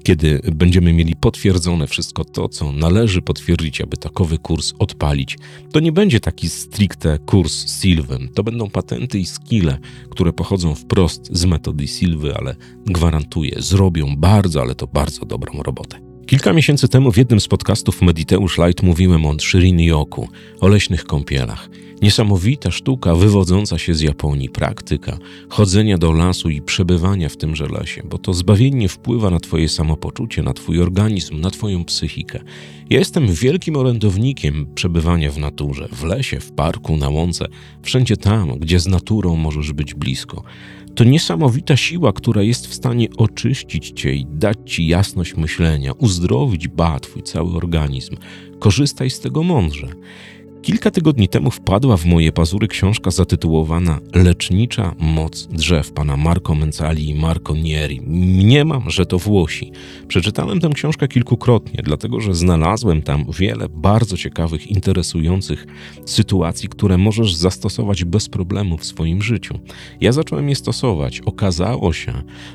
kiedy 0.02 0.40
będziemy 0.52 0.92
mieli 0.92 1.16
potwierdzone 1.16 1.86
wszystko 1.86 2.24
to, 2.24 2.48
co 2.48 2.72
należy 2.72 3.22
potwierdzić, 3.22 3.80
aby 3.80 3.96
takowy 3.96 4.38
kurs 4.38 4.72
odpalić. 4.78 5.38
To 5.72 5.80
nie 5.80 5.92
będzie 5.92 6.20
taki 6.20 6.48
stricte 6.48 7.18
kurs 7.18 7.80
Silwy, 7.82 8.18
to 8.34 8.44
będą 8.44 8.70
patenty 8.70 9.18
i 9.18 9.26
skille, 9.26 9.78
które 10.10 10.32
pochodzą 10.32 10.74
wprost 10.74 11.28
z 11.36 11.44
metody 11.44 11.88
Silwy, 11.88 12.36
ale 12.36 12.56
gwarantuję, 12.86 13.56
zrobią 13.58 14.16
bardzo, 14.16 14.60
ale 14.60 14.74
to 14.74 14.86
bardzo 14.86 15.26
dobrą 15.26 15.62
robotę. 15.62 16.11
Kilka 16.26 16.52
miesięcy 16.52 16.88
temu 16.88 17.12
w 17.12 17.16
jednym 17.16 17.40
z 17.40 17.48
podcastów 17.48 18.02
Mediteusz 18.02 18.58
Light 18.58 18.82
mówiłem 18.82 19.26
o 19.26 19.38
Shirin 19.38 19.80
Yoku, 19.80 20.28
o 20.60 20.68
leśnych 20.68 21.04
kąpielach. 21.04 21.68
Niesamowita 22.02 22.70
sztuka 22.70 23.14
wywodząca 23.14 23.78
się 23.78 23.94
z 23.94 24.00
Japonii, 24.00 24.48
praktyka 24.48 25.18
chodzenia 25.48 25.98
do 25.98 26.12
lasu 26.12 26.50
i 26.50 26.62
przebywania 26.62 27.28
w 27.28 27.36
tymże 27.36 27.66
lesie, 27.66 28.02
bo 28.04 28.18
to 28.18 28.34
zbawienie 28.34 28.88
wpływa 28.88 29.30
na 29.30 29.40
Twoje 29.40 29.68
samopoczucie, 29.68 30.42
na 30.42 30.52
Twój 30.52 30.80
organizm, 30.80 31.40
na 31.40 31.50
Twoją 31.50 31.84
psychikę. 31.84 32.40
Ja 32.90 32.98
jestem 32.98 33.26
wielkim 33.26 33.76
orędownikiem 33.76 34.66
przebywania 34.74 35.30
w 35.30 35.38
naturze, 35.38 35.88
w 35.92 36.04
lesie, 36.04 36.40
w 36.40 36.52
parku, 36.52 36.96
na 36.96 37.08
łące, 37.08 37.46
wszędzie 37.82 38.16
tam, 38.16 38.58
gdzie 38.58 38.80
z 38.80 38.86
naturą 38.86 39.36
możesz 39.36 39.72
być 39.72 39.94
blisko. 39.94 40.42
To 40.94 41.04
niesamowita 41.04 41.76
siła, 41.76 42.12
która 42.12 42.42
jest 42.42 42.66
w 42.66 42.74
stanie 42.74 43.08
oczyścić 43.16 43.90
cię 43.90 44.14
i 44.14 44.26
dać 44.26 44.58
ci 44.66 44.86
jasność 44.86 45.36
myślenia, 45.36 45.92
uzdrowić 45.92 46.68
ba 46.68 47.00
twój 47.00 47.22
cały 47.22 47.56
organizm. 47.56 48.16
Korzystaj 48.58 49.10
z 49.10 49.20
tego 49.20 49.42
mądrze. 49.42 49.88
Kilka 50.62 50.90
tygodni 50.90 51.28
temu 51.28 51.50
wpadła 51.50 51.96
w 51.96 52.04
moje 52.04 52.32
pazury 52.32 52.68
książka 52.68 53.10
zatytułowana 53.10 54.00
Lecznicza 54.14 54.94
moc 54.98 55.46
drzew 55.46 55.92
pana 55.92 56.16
Marco 56.16 56.54
Mencali 56.54 57.08
i 57.08 57.14
Marco 57.14 57.54
Nieri. 57.54 58.00
Mniemam, 58.06 58.90
że 58.90 59.06
to 59.06 59.18
Włosi. 59.18 59.72
Przeczytałem 60.08 60.60
tę 60.60 60.70
książkę 60.74 61.08
kilkukrotnie, 61.08 61.80
dlatego 61.84 62.20
że 62.20 62.34
znalazłem 62.34 63.02
tam 63.02 63.24
wiele 63.38 63.68
bardzo 63.68 64.16
ciekawych, 64.16 64.66
interesujących 64.66 65.66
sytuacji, 66.06 66.68
które 66.68 66.98
możesz 66.98 67.34
zastosować 67.34 68.04
bez 68.04 68.28
problemu 68.28 68.78
w 68.78 68.84
swoim 68.84 69.22
życiu. 69.22 69.58
Ja 70.00 70.12
zacząłem 70.12 70.48
je 70.48 70.56
stosować. 70.56 71.20
Okazało 71.20 71.92
się, 71.92 72.12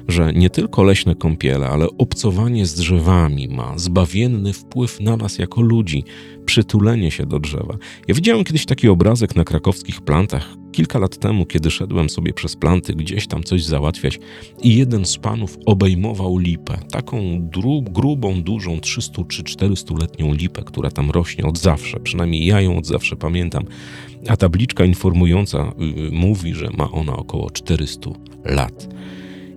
że 0.07 0.33
nie 0.33 0.49
tylko 0.49 0.83
leśne 0.83 1.15
kąpiele, 1.15 1.67
ale 1.67 1.87
obcowanie 1.97 2.65
z 2.65 2.73
drzewami 2.73 3.47
ma 3.47 3.77
zbawienny 3.77 4.53
wpływ 4.53 4.99
na 5.01 5.17
nas 5.17 5.37
jako 5.37 5.61
ludzi 5.61 6.03
przytulenie 6.47 7.11
się 7.11 7.25
do 7.25 7.39
drzewa. 7.39 7.77
Ja 8.07 8.15
widziałem 8.15 8.43
kiedyś 8.43 8.65
taki 8.65 8.89
obrazek 8.89 9.35
na 9.35 9.43
krakowskich 9.43 10.01
plantach, 10.01 10.55
kilka 10.71 10.99
lat 10.99 11.17
temu, 11.17 11.45
kiedy 11.45 11.71
szedłem 11.71 12.09
sobie 12.09 12.33
przez 12.33 12.55
planty 12.55 12.93
gdzieś 12.93 13.27
tam 13.27 13.43
coś 13.43 13.63
załatwiać 13.63 14.19
i 14.61 14.75
jeden 14.75 15.05
z 15.05 15.17
panów 15.17 15.57
obejmował 15.65 16.37
lipę, 16.37 16.77
taką 16.91 17.49
grubą, 17.81 18.41
dużą, 18.43 18.79
300 18.79 19.23
czy 19.23 19.43
400-letnią 19.43 20.37
lipę, 20.37 20.63
która 20.63 20.91
tam 20.91 21.11
rośnie 21.11 21.45
od 21.45 21.57
zawsze, 21.57 21.99
przynajmniej 21.99 22.45
ja 22.45 22.61
ją 22.61 22.77
od 22.77 22.85
zawsze 22.85 23.15
pamiętam, 23.15 23.63
a 24.27 24.37
tabliczka 24.37 24.85
informująca 24.85 25.73
yy, 25.77 26.11
mówi, 26.11 26.53
że 26.53 26.69
ma 26.77 26.91
ona 26.91 27.15
około 27.15 27.51
400 27.51 28.09
lat. 28.45 28.87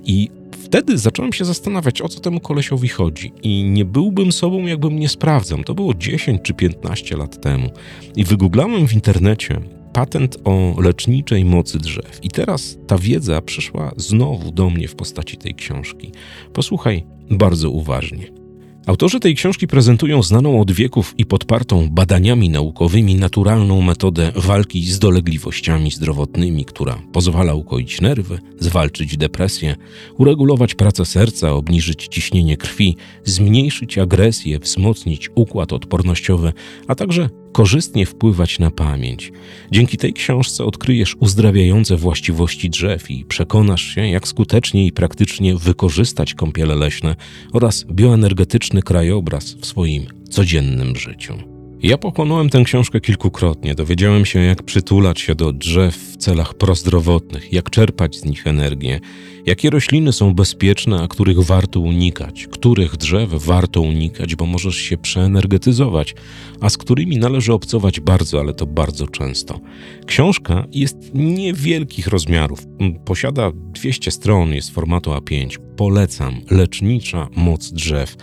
I 0.04 0.30
wtedy 0.64 0.99
zacząłem 0.99 1.33
się 1.33 1.45
zastanawiać, 1.45 2.02
o 2.02 2.09
co 2.09 2.21
temu 2.21 2.40
kolesiowi 2.40 2.88
chodzi. 2.88 3.33
I 3.43 3.64
nie 3.64 3.85
byłbym 3.85 4.33
sobą, 4.33 4.67
jakbym 4.67 4.99
nie 4.99 5.09
sprawdzał. 5.09 5.64
To 5.64 5.75
było 5.75 5.95
10 5.95 6.43
czy 6.43 6.55
15 6.55 7.17
lat 7.17 7.43
temu. 7.43 7.71
I 8.17 8.25
wygooglałem 8.25 8.88
w 8.88 8.95
internecie 8.95 9.61
patent 9.93 10.38
o 10.45 10.75
leczniczej 10.81 11.45
mocy 11.45 11.79
drzew. 11.79 12.19
I 12.23 12.29
teraz 12.29 12.79
ta 12.87 12.99
wiedza 12.99 13.43
przyszła 13.43 13.93
znowu 13.97 14.52
do 14.52 14.71
mnie 14.71 14.88
w 14.88 14.95
postaci 14.95 15.37
tej 15.37 15.55
książki. 15.55 16.12
Posłuchaj 16.52 17.05
bardzo 17.31 17.71
uważnie. 17.71 18.39
Autorzy 18.87 19.21
tej 19.21 19.35
książki 19.35 19.67
prezentują 19.67 20.23
znaną 20.23 20.61
od 20.61 20.73
wieków 20.73 21.15
i 21.19 21.27
podpartą 21.27 21.89
badaniami 21.91 22.49
naukowymi 22.49 23.15
naturalną 23.15 23.83
metodę 23.83 24.33
walki 24.37 24.87
z 24.87 24.99
dolegliwościami 24.99 25.91
zdrowotnymi, 25.91 26.65
która 26.65 27.03
pozwala 27.13 27.55
ukoić 27.55 28.01
nerwy, 28.01 28.39
zwalczyć 28.59 29.17
depresję, 29.17 29.77
uregulować 30.19 30.75
pracę 30.75 31.05
serca, 31.05 31.53
obniżyć 31.53 32.09
ciśnienie 32.09 32.57
krwi, 32.57 32.97
zmniejszyć 33.25 33.99
agresję, 33.99 34.59
wzmocnić 34.59 35.31
układ 35.35 35.73
odpornościowy, 35.73 36.53
a 36.89 36.95
także 36.95 37.29
korzystnie 37.52 38.07
wpływać 38.07 38.59
na 38.59 38.71
pamięć. 38.71 39.33
Dzięki 39.71 39.97
tej 39.97 40.12
książce 40.12 40.64
odkryjesz 40.64 41.16
uzdrawiające 41.21 41.97
właściwości 41.97 42.71
drzew 42.71 43.11
i 43.11 43.25
przekonasz 43.25 43.83
się, 43.83 44.09
jak 44.09 44.28
skutecznie 44.28 44.87
i 44.87 44.92
praktycznie 44.92 45.57
wykorzystać 45.57 46.35
kąpiele 46.35 46.75
leśne 46.75 47.16
oraz 47.52 47.85
bioenergetyczny 47.85 48.83
krajobraz 48.83 49.54
w 49.61 49.66
swoim 49.66 50.07
codziennym 50.30 50.97
życiu. 50.97 51.50
Ja 51.83 51.99
pochłonąłem 51.99 52.51
tę 52.51 52.63
książkę 52.65 53.01
kilkukrotnie. 53.01 53.75
Dowiedziałem 53.75 54.27
się, 54.27 54.41
jak 54.41 54.63
przytulać 54.63 55.21
się 55.21 55.35
do 55.35 55.53
drzew 55.53 55.97
w 55.97 56.17
celach 56.17 56.55
prozdrowotnych, 56.55 57.53
jak 57.53 57.71
czerpać 57.71 58.17
z 58.17 58.25
nich 58.25 58.47
energię, 58.47 59.01
jakie 59.47 59.71
rośliny 59.71 60.13
są 60.13 60.35
bezpieczne, 60.35 61.03
a 61.03 61.09
których 61.09 61.41
warto 61.41 61.81
unikać, 61.81 62.47
których 62.47 62.97
drzew 62.97 63.31
warto 63.31 63.81
unikać, 63.81 64.35
bo 64.37 64.47
możesz 64.47 64.77
się 64.77 64.99
przeenergetyzować, 64.99 66.15
a 66.61 66.71
z 66.71 66.77
którymi 66.77 67.17
należy 67.17 67.53
obcować 67.53 68.01
bardzo, 68.01 68.41
ale 68.41 68.55
to 68.55 68.67
bardzo 68.67 69.07
często. 69.07 69.61
Książka 70.07 70.67
jest 70.73 70.97
niewielkich 71.15 72.07
rozmiarów. 72.07 72.67
Posiada 73.05 73.53
200 73.55 74.11
stron, 74.11 74.55
jest 74.55 74.71
formatu 74.71 75.11
A5. 75.11 75.59
Polecam. 75.77 76.41
Lecznicza 76.51 77.29
moc 77.37 77.73
drzew. 77.73 78.17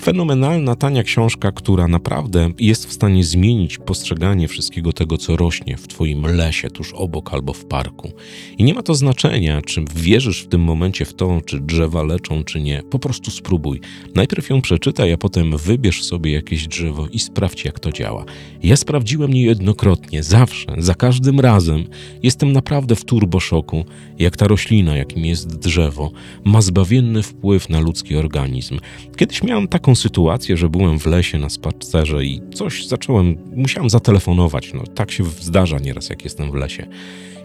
Fenomenalna, 0.00 0.76
tania 0.76 1.02
książka, 1.02 1.52
która 1.52 1.88
naprawdę 1.88 2.50
jest 2.58 2.86
w 2.86 2.92
stanie 2.92 3.24
zmienić 3.24 3.78
postrzeganie 3.78 4.48
wszystkiego 4.48 4.92
tego, 4.92 5.18
co 5.18 5.36
rośnie 5.36 5.76
w 5.76 5.88
Twoim 5.88 6.22
lesie, 6.22 6.70
tuż 6.70 6.92
obok 6.92 7.34
albo 7.34 7.52
w 7.52 7.64
parku. 7.64 8.12
I 8.58 8.64
nie 8.64 8.74
ma 8.74 8.82
to 8.82 8.94
znaczenia, 8.94 9.62
czy 9.62 9.84
wierzysz 9.94 10.42
w 10.42 10.48
tym 10.48 10.60
momencie 10.60 11.04
w 11.04 11.14
to, 11.14 11.40
czy 11.46 11.60
drzewa 11.60 12.02
leczą, 12.02 12.44
czy 12.44 12.60
nie. 12.60 12.82
Po 12.90 12.98
prostu 12.98 13.30
spróbuj. 13.30 13.80
Najpierw 14.14 14.50
ją 14.50 14.60
przeczytaj, 14.60 15.12
a 15.12 15.16
potem 15.16 15.56
wybierz 15.56 16.04
sobie 16.04 16.32
jakieś 16.32 16.66
drzewo 16.66 17.08
i 17.12 17.18
sprawdź, 17.18 17.64
jak 17.64 17.80
to 17.80 17.92
działa. 17.92 18.24
Ja 18.62 18.76
sprawdziłem 18.76 19.32
niejednokrotnie, 19.32 20.22
zawsze, 20.22 20.66
za 20.78 20.94
każdym 20.94 21.40
razem. 21.40 21.84
Jestem 22.22 22.52
naprawdę 22.52 22.96
w 22.96 23.04
turboszoku, 23.04 23.84
jak 24.18 24.36
ta 24.36 24.48
roślina, 24.48 24.96
jakim 24.96 25.24
jest 25.24 25.58
drzewo, 25.58 26.10
ma 26.44 26.62
zbawienny 26.62 27.22
wpływ 27.22 27.68
na 27.68 27.80
ludzki 27.80 28.16
organizm. 28.16 28.78
Kiedyś 29.16 29.42
miałem 29.42 29.68
taką 29.68 29.87
taką 29.88 29.94
sytuację, 29.94 30.56
że 30.56 30.68
byłem 30.68 30.98
w 30.98 31.06
lesie 31.06 31.38
na 31.38 31.48
spacerze 31.48 32.24
i 32.24 32.40
coś 32.54 32.86
zacząłem, 32.86 33.36
musiałem 33.56 33.90
zatelefonować. 33.90 34.72
No, 34.74 34.82
tak 34.94 35.10
się 35.10 35.24
zdarza 35.24 35.78
nieraz, 35.78 36.10
jak 36.10 36.24
jestem 36.24 36.50
w 36.50 36.54
lesie. 36.54 36.86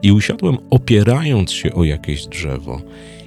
I 0.01 0.11
usiadłem 0.11 0.57
opierając 0.69 1.51
się 1.51 1.73
o 1.73 1.83
jakieś 1.83 2.25
drzewo. 2.25 2.81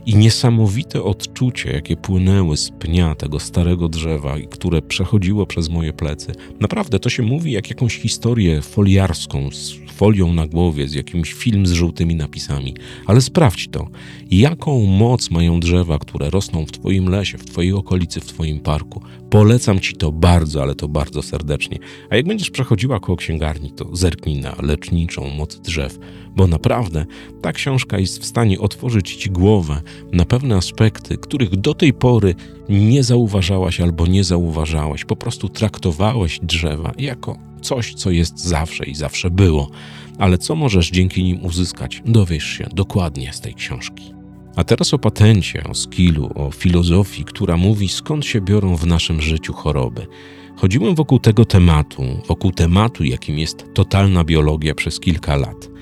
I 0.07 0.17
niesamowite 0.17 1.03
odczucie, 1.03 1.71
jakie 1.71 1.97
płynęły 1.97 2.57
z 2.57 2.71
pnia 2.71 3.15
tego 3.15 3.41
starego 3.41 3.89
drzewa, 3.89 4.39
i 4.39 4.49
które 4.49 4.83
przechodziło 4.83 5.47
przez 5.47 5.69
moje 5.69 5.93
plecy. 5.93 6.33
Naprawdę 6.61 6.99
to 6.99 7.09
się 7.09 7.23
mówi 7.23 7.53
jak 7.53 7.71
jakąś 7.71 7.99
historię 7.99 8.63
foliarską 8.63 9.51
z 9.51 9.75
folią 9.97 10.33
na 10.33 10.47
głowie, 10.47 10.89
z 10.89 10.95
jakimś 10.95 11.33
film 11.33 11.67
z 11.67 11.73
żółtymi 11.73 12.15
napisami. 12.15 12.75
Ale 13.07 13.21
sprawdź 13.21 13.69
to. 13.69 13.89
Jaką 14.31 14.87
moc 14.87 15.31
mają 15.31 15.61
drzewa, 15.61 15.99
które 15.99 16.31
rosną 16.31 16.67
w 16.67 16.73
Twoim 16.73 17.09
lesie, 17.09 17.39
w 17.39 17.45
Twojej 17.45 17.73
okolicy, 17.73 18.21
w 18.21 18.27
Twoim 18.27 18.61
parku. 18.61 19.03
Polecam 19.31 19.81
Ci 19.81 19.95
to 19.95 20.13
bardzo, 20.13 20.63
ale 20.63 20.75
to 20.75 20.89
bardzo 20.89 21.23
serdecznie. 21.23 21.79
A 22.11 22.17
jak 22.17 22.27
będziesz 22.27 22.51
przechodziła 22.51 23.01
koło 23.01 23.17
księgarni, 23.17 23.71
to 23.71 23.97
zerknij 23.97 24.41
na 24.41 24.57
leczniczą 24.63 25.31
moc 25.31 25.61
drzew, 25.61 25.99
bo 26.37 26.47
naprawdę 26.47 27.07
ta 27.43 27.53
książka 27.53 27.99
jest 27.99 28.23
w 28.23 28.27
stanie 28.27 28.61
otworzyć 28.61 29.15
Ci 29.15 29.31
głowę 29.31 29.83
na 30.13 30.25
pewne 30.25 30.57
aspekty, 30.57 31.19
których 31.19 31.57
do 31.57 31.75
tej 31.75 31.93
pory 31.93 32.35
nie 32.69 33.03
zauważałaś 33.03 33.81
albo 33.81 34.07
nie 34.07 34.25
zauważałeś. 34.25 35.05
Po 35.05 35.17
prostu 35.17 35.49
traktowałeś 35.49 36.41
drzewa 36.43 36.93
jako 36.99 37.39
coś, 37.63 37.95
co 37.95 38.11
jest 38.11 38.39
zawsze 38.39 38.85
i 38.85 38.95
zawsze 38.95 39.31
było. 39.31 39.71
Ale 40.19 40.39
co 40.39 40.55
możesz 40.55 40.91
dzięki 40.91 41.25
nim 41.25 41.45
uzyskać, 41.45 42.03
dowiesz 42.07 42.45
się 42.45 42.67
dokładnie 42.75 43.33
z 43.33 43.41
tej 43.41 43.55
książki. 43.55 44.15
A 44.57 44.65
teraz 44.65 44.95
o 44.95 44.99
patencie, 44.99 45.65
o 45.65 45.75
skillu, 45.75 46.31
o 46.35 46.51
filozofii, 46.51 47.25
która 47.25 47.57
mówi 47.57 47.89
skąd 47.89 48.27
się 48.27 48.41
biorą 48.41 48.77
w 48.77 48.87
naszym 48.87 49.21
życiu 49.21 49.53
choroby. 49.53 50.07
Chodziłem 50.57 50.95
wokół 50.95 51.19
tego 51.19 51.45
tematu, 51.45 52.03
wokół 52.29 52.53
tematu, 52.53 53.05
jakim 53.05 53.39
jest 53.39 53.65
totalna 53.75 54.25
biologia 54.25 54.75
przez 54.75 55.01
kilka 55.01 55.37
lat. 55.37 55.76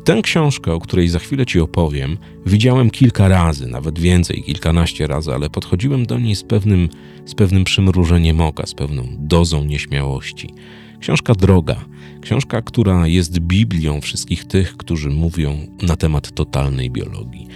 I 0.00 0.02
tę 0.02 0.22
książkę, 0.22 0.72
o 0.72 0.80
której 0.80 1.08
za 1.08 1.18
chwilę 1.18 1.46
Ci 1.46 1.60
opowiem, 1.60 2.18
widziałem 2.46 2.90
kilka 2.90 3.28
razy, 3.28 3.66
nawet 3.66 3.98
więcej, 3.98 4.42
kilkanaście 4.42 5.06
razy, 5.06 5.32
ale 5.34 5.50
podchodziłem 5.50 6.06
do 6.06 6.18
niej 6.18 6.36
z 6.36 6.42
pewnym, 6.42 6.88
z 7.24 7.34
pewnym 7.34 7.64
przymrużeniem 7.64 8.40
oka, 8.40 8.66
z 8.66 8.74
pewną 8.74 9.02
dozą 9.18 9.64
nieśmiałości. 9.64 10.54
Książka 11.00 11.34
droga, 11.34 11.76
książka, 12.20 12.62
która 12.62 13.06
jest 13.06 13.38
Biblią 13.38 14.00
wszystkich 14.00 14.44
tych, 14.44 14.76
którzy 14.76 15.10
mówią 15.10 15.66
na 15.82 15.96
temat 15.96 16.34
totalnej 16.34 16.90
biologii. 16.90 17.46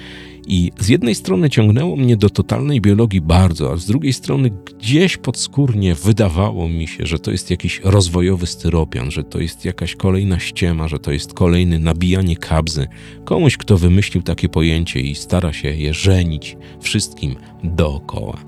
I 0.47 0.73
z 0.81 0.89
jednej 0.89 1.15
strony 1.15 1.51
ciągnęło 1.51 1.97
mnie 1.97 2.17
do 2.17 2.31
totalnej 2.31 2.81
biologii 2.81 3.21
bardzo, 3.21 3.73
a 3.73 3.77
z 3.77 3.87
drugiej 3.87 4.13
strony 4.13 4.51
gdzieś 4.51 5.17
podskórnie 5.17 5.95
wydawało 5.95 6.69
mi 6.69 6.87
się, 6.87 7.07
że 7.07 7.19
to 7.19 7.31
jest 7.31 7.51
jakiś 7.51 7.81
rozwojowy 7.85 8.47
styropian, 8.47 9.11
że 9.11 9.25
to 9.25 9.41
jest 9.41 9.65
jakaś 9.65 9.97
kolejna 9.97 10.39
ściema, 10.39 10.89
że 10.89 10.99
to 10.99 11.13
jest 11.13 11.35
kolejny 11.35 11.79
nabijanie 11.79 12.37
kabzy 12.37 12.87
komuś, 13.25 13.57
kto 13.57 13.79
wymyślił 13.79 14.23
takie 14.23 14.49
pojęcie 14.49 15.01
i 15.01 15.15
stara 15.15 15.53
się 15.53 15.69
je 15.69 15.95
żenić 15.95 16.57
wszystkim 16.81 17.37
dookoła. 17.63 18.39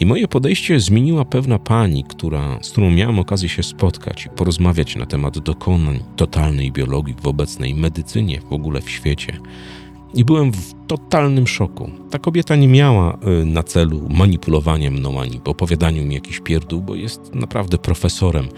I 0.00 0.06
moje 0.06 0.28
podejście 0.28 0.80
zmieniła 0.80 1.24
pewna 1.24 1.58
pani, 1.58 2.04
która, 2.04 2.58
z 2.62 2.70
którą 2.70 2.90
miałem 2.90 3.18
okazję 3.18 3.48
się 3.48 3.62
spotkać 3.62 4.26
i 4.26 4.28
porozmawiać 4.28 4.96
na 4.96 5.06
temat 5.06 5.38
dokonań 5.38 6.00
totalnej 6.16 6.72
biologii 6.72 7.14
w 7.22 7.26
obecnej 7.26 7.74
medycynie 7.74 8.40
w 8.40 8.52
ogóle 8.52 8.80
w 8.80 8.90
świecie. 8.90 9.38
I 10.16 10.24
byłem 10.24 10.52
w 10.52 10.74
totalnym 10.86 11.46
szoku. 11.46 11.90
Ta 12.10 12.18
kobieta 12.18 12.56
nie 12.56 12.68
miała 12.68 13.18
y, 13.42 13.44
na 13.44 13.62
celu 13.62 14.08
manipulowania 14.10 14.90
mną 14.90 15.20
ani 15.20 15.40
opowiadaniu 15.44 16.04
mi 16.04 16.14
jakiś 16.14 16.40
pierdół, 16.40 16.82
bo 16.82 16.94
jest 16.94 17.34
naprawdę 17.34 17.78
profesorem. 17.78 18.48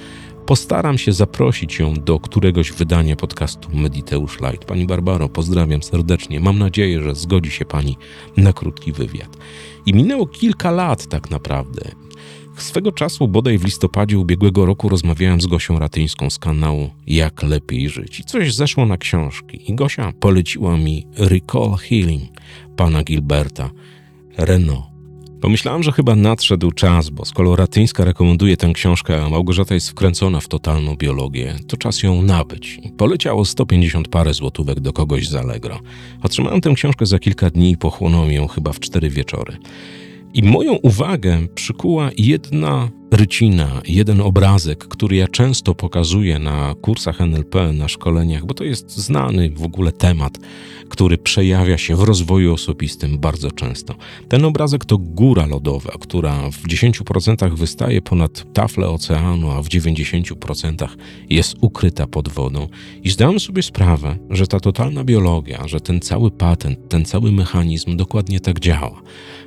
Postaram 0.46 0.98
się 0.98 1.12
zaprosić 1.12 1.78
ją 1.78 1.94
do 1.94 2.20
któregoś 2.20 2.72
wydania 2.72 3.16
podcastu 3.16 3.68
Mediteusz 3.76 4.40
Light. 4.40 4.64
Pani 4.64 4.86
Barbaro, 4.86 5.28
pozdrawiam 5.28 5.82
serdecznie. 5.82 6.40
Mam 6.40 6.58
nadzieję, 6.58 7.02
że 7.02 7.14
zgodzi 7.14 7.50
się 7.50 7.64
pani 7.64 7.96
na 8.36 8.52
krótki 8.52 8.92
wywiad. 8.92 9.36
I 9.86 9.94
minęło 9.94 10.26
kilka 10.26 10.70
lat 10.70 11.06
tak 11.06 11.30
naprawdę. 11.30 11.90
Swego 12.62 12.92
czasu, 12.92 13.28
bodaj 13.28 13.58
w 13.58 13.64
listopadzie 13.64 14.18
ubiegłego 14.18 14.66
roku, 14.66 14.88
rozmawiałem 14.88 15.40
z 15.40 15.46
Gosią 15.46 15.78
Ratyńską 15.78 16.30
z 16.30 16.38
kanału 16.38 16.90
Jak 17.06 17.42
Lepiej 17.42 17.88
Żyć. 17.88 18.20
I 18.20 18.24
coś 18.24 18.54
zeszło 18.54 18.86
na 18.86 18.96
książki. 18.96 19.70
I 19.70 19.74
Gosia 19.74 20.12
poleciła 20.20 20.76
mi 20.76 21.06
Recall 21.16 21.76
Healing 21.76 22.30
pana 22.76 23.02
Gilberta 23.02 23.70
Renault. 24.36 24.84
Pomyślałem, 25.40 25.82
że 25.82 25.92
chyba 25.92 26.14
nadszedł 26.14 26.70
czas, 26.72 27.10
bo 27.10 27.24
skoro 27.24 27.56
Ratyńska 27.56 28.04
rekomenduje 28.04 28.56
tę 28.56 28.72
książkę, 28.72 29.24
a 29.24 29.28
Małgorzata 29.28 29.74
jest 29.74 29.90
wkręcona 29.90 30.40
w 30.40 30.48
totalną 30.48 30.96
biologię, 30.96 31.54
to 31.68 31.76
czas 31.76 32.02
ją 32.02 32.22
nabyć. 32.22 32.78
Poleciało 32.96 33.44
150 33.44 34.08
parę 34.08 34.34
złotówek 34.34 34.80
do 34.80 34.92
kogoś 34.92 35.28
z 35.28 35.34
Allegro. 35.34 35.80
Otrzymałem 36.22 36.60
tę 36.60 36.74
książkę 36.74 37.06
za 37.06 37.18
kilka 37.18 37.50
dni 37.50 37.70
i 37.70 37.76
pochłonąłem 37.76 38.32
ją 38.32 38.46
chyba 38.46 38.72
w 38.72 38.80
cztery 38.80 39.10
wieczory. 39.10 39.56
I 40.34 40.42
moją 40.42 40.72
uwagę 40.74 41.46
przykuła 41.54 42.10
jedna 42.18 42.88
rycina, 43.10 43.82
jeden 43.86 44.20
obrazek, 44.20 44.88
który 44.88 45.16
ja 45.16 45.28
często 45.28 45.74
pokazuję 45.74 46.38
na 46.38 46.74
kursach 46.82 47.20
NLP, 47.20 47.72
na 47.72 47.88
szkoleniach, 47.88 48.46
bo 48.46 48.54
to 48.54 48.64
jest 48.64 48.90
znany 48.90 49.50
w 49.50 49.62
ogóle 49.62 49.92
temat, 49.92 50.38
który 50.88 51.18
przejawia 51.18 51.78
się 51.78 51.96
w 51.96 52.02
rozwoju 52.02 52.54
osobistym 52.54 53.18
bardzo 53.18 53.50
często. 53.50 53.94
Ten 54.28 54.44
obrazek 54.44 54.84
to 54.84 54.98
góra 54.98 55.46
lodowa, 55.46 55.92
która 56.00 56.50
w 56.50 56.68
10% 56.68 57.56
wystaje 57.56 58.02
ponad 58.02 58.52
taflę 58.52 58.88
oceanu, 58.88 59.50
a 59.50 59.62
w 59.62 59.68
90% 59.68 60.88
jest 61.30 61.56
ukryta 61.60 62.06
pod 62.06 62.28
wodą. 62.28 62.68
I 63.02 63.10
zdałem 63.10 63.40
sobie 63.40 63.62
sprawę, 63.62 64.18
że 64.30 64.46
ta 64.46 64.60
totalna 64.60 65.04
biologia, 65.04 65.68
że 65.68 65.80
ten 65.80 66.00
cały 66.00 66.30
patent, 66.30 66.88
ten 66.88 67.04
cały 67.04 67.32
mechanizm 67.32 67.96
dokładnie 67.96 68.40
tak 68.40 68.60
działa. 68.60 69.02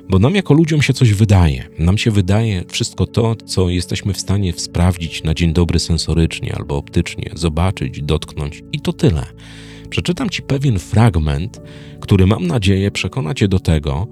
Bo 0.08 0.18
nam 0.18 0.34
jako 0.34 0.54
ludziom 0.54 0.82
się 0.82 0.92
coś 0.92 1.12
wydaje. 1.12 1.68
Nam 1.78 1.98
się 1.98 2.10
wydaje 2.10 2.64
wszystko 2.68 3.06
to, 3.06 3.36
co 3.36 3.70
jesteśmy 3.70 4.12
w 4.12 4.20
stanie 4.20 4.52
sprawdzić 4.52 5.22
na 5.22 5.34
dzień 5.34 5.52
dobry 5.52 5.78
sensorycznie 5.78 6.54
albo 6.56 6.76
optycznie, 6.76 7.30
zobaczyć, 7.34 8.02
dotknąć 8.02 8.62
i 8.72 8.80
to 8.80 8.92
tyle. 8.92 9.26
Przeczytam 9.90 10.30
Ci 10.30 10.42
pewien 10.42 10.78
fragment, 10.78 11.60
który 12.00 12.26
mam 12.26 12.46
nadzieję 12.46 12.90
przekona 12.90 13.34
Cię 13.34 13.48
do 13.48 13.58
tego 13.58 14.06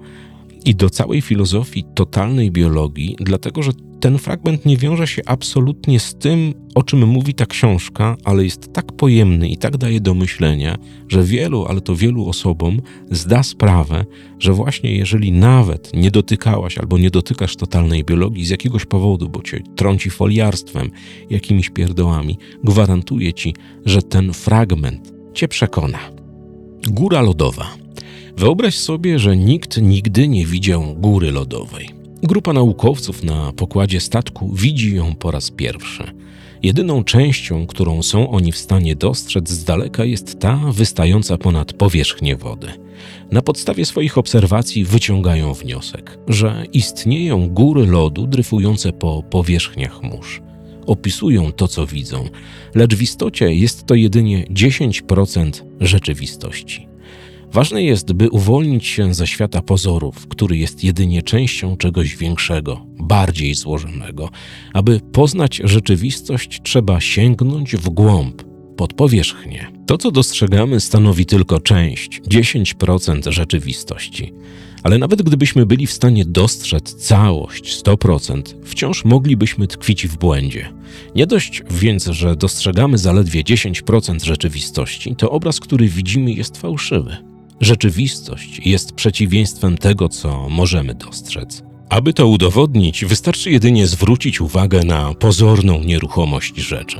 i 0.65 0.75
do 0.75 0.89
całej 0.89 1.21
filozofii 1.21 1.83
totalnej 1.95 2.51
biologii, 2.51 3.15
dlatego 3.19 3.63
że 3.63 3.71
ten 4.01 4.17
fragment 4.17 4.65
nie 4.65 4.77
wiąże 4.77 5.07
się 5.07 5.21
absolutnie 5.25 5.99
z 5.99 6.15
tym, 6.15 6.53
o 6.75 6.83
czym 6.83 7.07
mówi 7.07 7.33
ta 7.33 7.45
książka, 7.45 8.15
ale 8.23 8.43
jest 8.43 8.73
tak 8.73 8.91
pojemny 8.91 9.49
i 9.49 9.57
tak 9.57 9.77
daje 9.77 9.99
do 9.99 10.13
myślenia, 10.13 10.77
że 11.07 11.23
wielu, 11.23 11.65
ale 11.65 11.81
to 11.81 11.95
wielu 11.95 12.27
osobom 12.27 12.81
zda 13.11 13.43
sprawę, 13.43 14.05
że 14.39 14.53
właśnie 14.53 14.95
jeżeli 14.95 15.31
nawet 15.31 15.91
nie 15.93 16.11
dotykałaś 16.11 16.77
albo 16.77 16.97
nie 16.97 17.09
dotykasz 17.09 17.55
totalnej 17.55 18.03
biologii 18.03 18.45
z 18.45 18.49
jakiegoś 18.49 18.85
powodu, 18.85 19.29
bo 19.29 19.41
cię 19.41 19.61
trąci 19.75 20.09
foliarstwem, 20.09 20.91
jakimiś 21.29 21.69
pierdołami, 21.69 22.37
gwarantuję 22.63 23.33
ci, 23.33 23.53
że 23.85 24.01
ten 24.01 24.33
fragment 24.33 25.13
cię 25.33 25.47
przekona. 25.47 25.99
Góra 26.87 27.21
lodowa. 27.21 27.80
Wyobraź 28.37 28.77
sobie, 28.77 29.19
że 29.19 29.37
nikt 29.37 29.81
nigdy 29.81 30.27
nie 30.27 30.45
widział 30.45 30.95
góry 30.95 31.31
lodowej. 31.31 31.89
Grupa 32.23 32.53
naukowców 32.53 33.23
na 33.23 33.53
pokładzie 33.53 33.99
statku 33.99 34.53
widzi 34.53 34.95
ją 34.95 35.15
po 35.15 35.31
raz 35.31 35.51
pierwszy. 35.51 36.03
Jedyną 36.63 37.03
częścią, 37.03 37.67
którą 37.67 38.03
są 38.03 38.31
oni 38.31 38.51
w 38.51 38.57
stanie 38.57 38.95
dostrzec 38.95 39.49
z 39.49 39.63
daleka, 39.63 40.05
jest 40.05 40.39
ta 40.39 40.59
wystająca 40.71 41.37
ponad 41.37 41.73
powierzchnię 41.73 42.35
wody. 42.35 42.67
Na 43.31 43.41
podstawie 43.41 43.85
swoich 43.85 44.17
obserwacji 44.17 44.85
wyciągają 44.85 45.53
wniosek, 45.53 46.17
że 46.27 46.65
istnieją 46.73 47.49
góry 47.49 47.85
lodu 47.85 48.27
dryfujące 48.27 48.93
po 48.93 49.23
powierzchniach 49.23 50.03
mórz. 50.03 50.41
Opisują 50.85 51.51
to, 51.51 51.67
co 51.67 51.87
widzą, 51.87 52.29
lecz 52.75 52.95
w 52.95 53.01
istocie 53.01 53.53
jest 53.53 53.85
to 53.85 53.95
jedynie 53.95 54.45
10% 54.49 55.63
rzeczywistości. 55.79 56.90
Ważne 57.53 57.83
jest, 57.83 58.13
by 58.13 58.29
uwolnić 58.29 58.85
się 58.85 59.13
ze 59.13 59.27
świata 59.27 59.61
pozorów, 59.61 60.27
który 60.27 60.57
jest 60.57 60.83
jedynie 60.83 61.21
częścią 61.21 61.77
czegoś 61.77 62.15
większego, 62.15 62.85
bardziej 62.99 63.55
złożonego. 63.55 64.29
Aby 64.73 64.99
poznać 64.99 65.61
rzeczywistość, 65.63 66.59
trzeba 66.63 67.01
sięgnąć 67.01 67.75
w 67.75 67.89
głąb, 67.89 68.43
pod 68.77 68.93
powierzchnię. 68.93 69.67
To, 69.87 69.97
co 69.97 70.11
dostrzegamy, 70.11 70.79
stanowi 70.79 71.25
tylko 71.25 71.59
część 71.59 72.21
10% 72.21 73.31
rzeczywistości. 73.31 74.33
Ale 74.83 74.97
nawet 74.97 75.21
gdybyśmy 75.21 75.65
byli 75.65 75.87
w 75.87 75.91
stanie 75.91 76.25
dostrzec 76.25 76.95
całość 76.95 77.83
100%, 77.83 78.41
wciąż 78.63 79.05
moglibyśmy 79.05 79.67
tkwić 79.67 80.07
w 80.07 80.17
błędzie. 80.17 80.73
Nie 81.15 81.27
dość 81.27 81.63
więc, 81.69 82.05
że 82.05 82.35
dostrzegamy 82.35 82.97
zaledwie 82.97 83.43
10% 83.43 84.23
rzeczywistości, 84.23 85.15
to 85.15 85.31
obraz, 85.31 85.59
który 85.59 85.87
widzimy, 85.87 86.31
jest 86.31 86.57
fałszywy. 86.57 87.30
Rzeczywistość 87.61 88.61
jest 88.65 88.91
przeciwieństwem 88.93 89.77
tego, 89.77 90.09
co 90.09 90.49
możemy 90.49 90.95
dostrzec. 90.95 91.63
Aby 91.89 92.13
to 92.13 92.27
udowodnić, 92.27 93.05
wystarczy 93.05 93.51
jedynie 93.51 93.87
zwrócić 93.87 94.41
uwagę 94.41 94.83
na 94.83 95.13
pozorną 95.13 95.83
nieruchomość 95.83 96.55
rzeczy. 96.55 96.97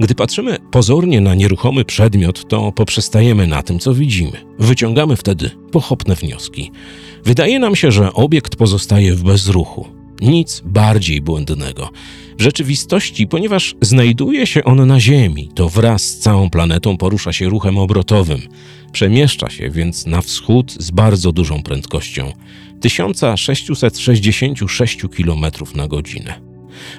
Gdy 0.00 0.14
patrzymy 0.14 0.58
pozornie 0.70 1.20
na 1.20 1.34
nieruchomy 1.34 1.84
przedmiot, 1.84 2.48
to 2.48 2.72
poprzestajemy 2.72 3.46
na 3.46 3.62
tym, 3.62 3.78
co 3.78 3.94
widzimy. 3.94 4.32
Wyciągamy 4.58 5.16
wtedy 5.16 5.50
pochopne 5.72 6.14
wnioski. 6.14 6.70
Wydaje 7.24 7.58
nam 7.58 7.76
się, 7.76 7.92
że 7.92 8.12
obiekt 8.12 8.56
pozostaje 8.56 9.14
w 9.14 9.22
bezruchu. 9.22 9.88
Nic 10.20 10.62
bardziej 10.64 11.20
błędnego. 11.20 11.90
W 12.38 12.42
rzeczywistości, 12.42 13.26
ponieważ 13.26 13.74
znajduje 13.80 14.46
się 14.46 14.64
on 14.64 14.86
na 14.86 15.00
Ziemi, 15.00 15.48
to 15.54 15.68
wraz 15.68 16.02
z 16.02 16.18
całą 16.18 16.50
planetą 16.50 16.96
porusza 16.96 17.32
się 17.32 17.48
ruchem 17.48 17.78
obrotowym. 17.78 18.40
Przemieszcza 18.92 19.50
się 19.50 19.70
więc 19.70 20.06
na 20.06 20.22
wschód 20.22 20.76
z 20.78 20.90
bardzo 20.90 21.32
dużą 21.32 21.62
prędkością 21.62 22.32
1666 22.80 25.02
km 25.16 25.44
na 25.74 25.88
godzinę. 25.88 26.52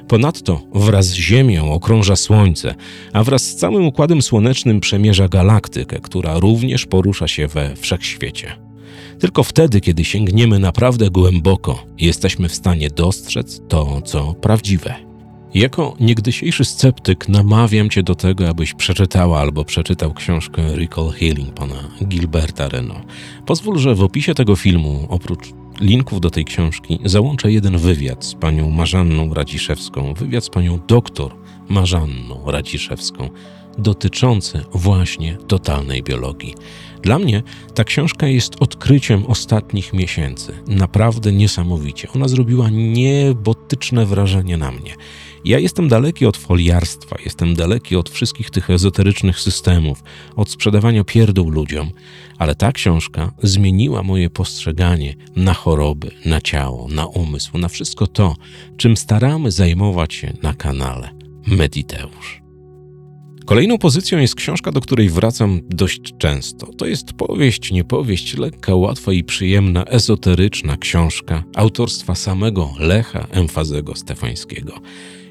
Ponadto 0.07 0.61
wraz 0.73 1.05
z 1.05 1.13
Ziemią 1.13 1.73
okrąża 1.73 2.15
Słońce, 2.15 2.75
a 3.13 3.23
wraz 3.23 3.43
z 3.43 3.55
całym 3.55 3.85
układem 3.85 4.21
słonecznym 4.21 4.79
przemierza 4.79 5.27
galaktykę, 5.27 5.99
która 5.99 6.39
również 6.39 6.85
porusza 6.85 7.27
się 7.27 7.47
we 7.47 7.75
wszechświecie. 7.75 8.55
Tylko 9.19 9.43
wtedy, 9.43 9.81
kiedy 9.81 10.05
sięgniemy 10.05 10.59
naprawdę 10.59 11.09
głęboko, 11.09 11.85
jesteśmy 11.97 12.49
w 12.49 12.55
stanie 12.55 12.89
dostrzec 12.89 13.61
to, 13.67 14.01
co 14.01 14.33
prawdziwe. 14.33 15.12
Jako 15.53 15.95
niegdysiejszy 15.99 16.65
sceptyk 16.65 17.29
namawiam 17.29 17.89
cię 17.89 18.03
do 18.03 18.15
tego, 18.15 18.49
abyś 18.49 18.73
przeczytała 18.73 19.39
albo 19.39 19.65
przeczytał 19.65 20.13
książkę 20.13 20.75
Recall 20.75 21.11
Healing 21.11 21.53
pana 21.53 21.75
Gilberta 22.05 22.69
Reno. 22.69 23.01
Pozwól, 23.45 23.79
że 23.79 23.95
w 23.95 24.03
opisie 24.03 24.33
tego 24.33 24.55
filmu, 24.55 25.07
oprócz 25.09 25.49
linków 25.81 26.21
do 26.21 26.29
tej 26.29 26.45
książki, 26.45 26.99
załączę 27.05 27.51
jeden 27.51 27.77
wywiad 27.77 28.25
z 28.25 28.33
panią 28.33 28.69
Marzanną 28.69 29.33
Radziszewską, 29.33 30.13
wywiad 30.13 30.45
z 30.45 30.49
panią 30.49 30.79
doktor 30.87 31.35
Marzanną 31.69 32.51
Radziszewską, 32.51 33.29
dotyczący 33.77 34.61
właśnie 34.73 35.37
totalnej 35.47 36.03
biologii. 36.03 36.55
Dla 37.01 37.19
mnie 37.19 37.43
ta 37.73 37.83
książka 37.83 38.27
jest 38.27 38.55
odkryciem 38.59 39.25
ostatnich 39.25 39.93
miesięcy. 39.93 40.53
Naprawdę 40.67 41.31
niesamowicie. 41.31 42.07
Ona 42.15 42.27
zrobiła 42.27 42.69
niebotyczne 42.69 44.05
wrażenie 44.05 44.57
na 44.57 44.71
mnie. 44.71 44.95
Ja 45.45 45.59
jestem 45.59 45.87
daleki 45.87 46.25
od 46.25 46.37
foliarstwa, 46.37 47.15
jestem 47.25 47.55
daleki 47.55 47.95
od 47.95 48.09
wszystkich 48.09 48.49
tych 48.49 48.69
ezoterycznych 48.69 49.39
systemów, 49.39 50.03
od 50.35 50.49
sprzedawania 50.49 51.03
pierdół 51.03 51.49
ludziom, 51.49 51.91
ale 52.37 52.55
ta 52.55 52.71
książka 52.71 53.31
zmieniła 53.43 54.03
moje 54.03 54.29
postrzeganie 54.29 55.15
na 55.35 55.53
choroby, 55.53 56.11
na 56.25 56.41
ciało, 56.41 56.87
na 56.87 57.05
umysł, 57.05 57.57
na 57.57 57.67
wszystko 57.67 58.07
to, 58.07 58.35
czym 58.77 58.97
staramy 58.97 59.51
zajmować 59.51 60.13
się 60.13 60.33
na 60.41 60.53
kanale 60.53 61.09
Mediteusz. 61.47 62.42
Kolejną 63.45 63.77
pozycją 63.77 64.17
jest 64.19 64.35
książka, 64.35 64.71
do 64.71 64.81
której 64.81 65.09
wracam 65.09 65.61
dość 65.69 66.01
często. 66.17 66.67
To 66.67 66.85
jest 66.85 67.13
powieść, 67.13 67.71
niepowieść, 67.71 68.37
lekka, 68.37 68.75
łatwa 68.75 69.13
i 69.13 69.23
przyjemna, 69.23 69.85
ezoteryczna 69.85 70.77
książka 70.77 71.43
autorstwa 71.55 72.15
samego 72.15 72.73
Lecha 72.79 73.27
Emfazego 73.31 73.95
Stefańskiego. 73.95 74.73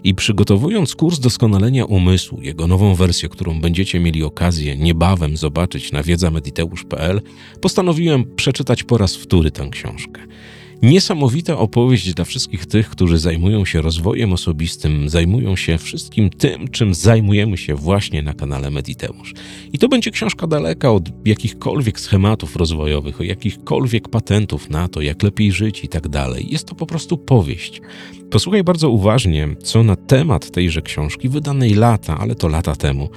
I 0.05 0.15
przygotowując 0.15 0.95
kurs 0.95 1.19
doskonalenia 1.19 1.85
umysłu, 1.85 2.41
jego 2.41 2.67
nową 2.67 2.95
wersję, 2.95 3.29
którą 3.29 3.61
będziecie 3.61 4.01
mieli 4.01 4.23
okazję 4.23 4.77
niebawem 4.77 5.37
zobaczyć 5.37 5.93
na 5.93 6.03
wiedzamediteusz.pl, 6.03 7.23
postanowiłem 7.61 8.37
przeczytać 8.37 8.83
po 8.83 8.99
raz 8.99 9.17
wtóry 9.17 9.51
tę 9.51 9.69
książkę. 9.71 10.21
Niesamowita 10.83 11.59
opowieść 11.59 12.15
dla 12.15 12.25
wszystkich 12.25 12.67
tych, 12.67 12.91
którzy 12.91 13.19
zajmują 13.19 13.65
się 13.65 13.83
rozwojem 13.83 14.33
osobistym, 14.33 15.09
zajmują 15.09 15.57
się 15.57 15.79
wszystkim 15.79 16.31
tym, 16.31 16.69
czym 16.69 16.95
zajmujemy 16.95 17.59
się 17.59 17.75
właśnie 17.75 18.23
na 18.23 18.35
kanale 18.35 18.71
Mediteusz. 18.71 19.35
I 19.73 19.79
to 19.79 19.89
będzie 19.89 20.11
książka 20.11 20.47
daleka 20.47 20.93
od 20.93 21.09
jakichkolwiek 21.27 22.01
schematów 22.01 22.57
rozwojowych, 22.57 23.21
o 23.21 23.25
jakichkolwiek 23.25 24.09
patentów 24.09 24.71
na 24.71 24.89
to, 24.89 25.01
jak 25.01 25.23
lepiej 25.23 25.53
żyć 25.53 25.85
i 25.85 25.89
tak 25.89 26.09
dalej. 26.09 26.47
Jest 26.51 26.67
to 26.67 26.75
po 26.75 26.87
prostu 26.87 27.19
powieść. 27.19 27.81
Posłuchaj 28.31 28.65
bardzo 28.65 28.91
uważnie, 28.91 29.49
co 29.63 29.83
na 29.83 29.97
temat 29.97 30.51
tejże 30.51 30.83
książki, 30.83 31.29
wydanej 31.29 31.75
lata, 31.75 32.19
ale 32.19 32.35
to 32.35 32.49
lata 32.49 32.77
temu, 32.77 33.11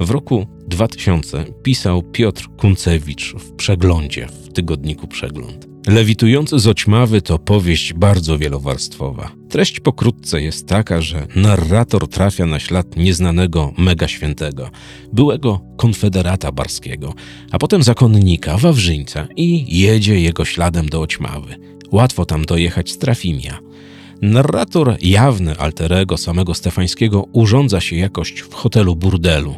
w 0.00 0.10
roku 0.10 0.46
2000 0.66 1.44
pisał 1.62 2.02
Piotr 2.02 2.48
Kuncewicz 2.56 3.34
w 3.34 3.52
przeglądzie, 3.52 4.26
w 4.26 4.52
tygodniku 4.52 5.08
Przegląd. 5.08 5.71
Lewitujący 5.86 6.58
z 6.58 6.66
oćmawy 6.66 7.22
to 7.22 7.38
powieść 7.38 7.92
bardzo 7.92 8.38
wielowarstwowa. 8.38 9.32
Treść 9.48 9.80
pokrótce 9.80 10.42
jest 10.42 10.68
taka, 10.68 11.00
że 11.00 11.26
narrator 11.36 12.08
trafia 12.08 12.46
na 12.46 12.60
ślad 12.60 12.96
nieznanego 12.96 13.72
mega 13.78 14.08
świętego, 14.08 14.70
byłego 15.12 15.60
konfederata 15.76 16.52
barskiego, 16.52 17.14
a 17.50 17.58
potem 17.58 17.82
zakonnika 17.82 18.58
Wawrzyńca 18.58 19.28
i 19.36 19.78
jedzie 19.78 20.20
jego 20.20 20.44
śladem 20.44 20.88
do 20.88 21.00
oćmawy. 21.00 21.56
Łatwo 21.92 22.26
tam 22.26 22.44
dojechać 22.44 22.90
z 22.90 22.98
Trafimia. 22.98 23.58
Narrator, 24.22 24.96
jawny 25.00 25.58
alterego 25.58 26.16
samego 26.16 26.54
Stefańskiego, 26.54 27.26
urządza 27.32 27.80
się 27.80 27.96
jakoś 27.96 28.32
w 28.32 28.54
hotelu 28.54 28.96
burdelu. 28.96 29.54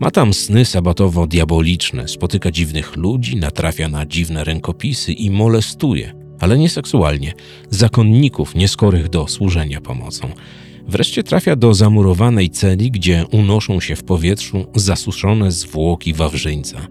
Ma 0.00 0.10
tam 0.10 0.34
sny 0.34 0.64
sabatowo-diaboliczne, 0.64 2.08
spotyka 2.08 2.50
dziwnych 2.50 2.96
ludzi, 2.96 3.36
natrafia 3.36 3.88
na 3.88 4.06
dziwne 4.06 4.44
rękopisy 4.44 5.12
i 5.12 5.30
molestuje, 5.30 6.14
ale 6.40 6.58
nie 6.58 6.68
seksualnie, 6.68 7.32
zakonników 7.70 8.54
nieskorych 8.54 9.08
do 9.08 9.28
służenia 9.28 9.80
pomocą. 9.80 10.28
Wreszcie 10.88 11.22
trafia 11.22 11.56
do 11.56 11.74
zamurowanej 11.74 12.50
celi, 12.50 12.90
gdzie 12.90 13.24
unoszą 13.30 13.80
się 13.80 13.96
w 13.96 14.04
powietrzu 14.04 14.66
zasuszone 14.74 15.52
zwłoki 15.52 16.12
Wawrzyńca. 16.12 16.86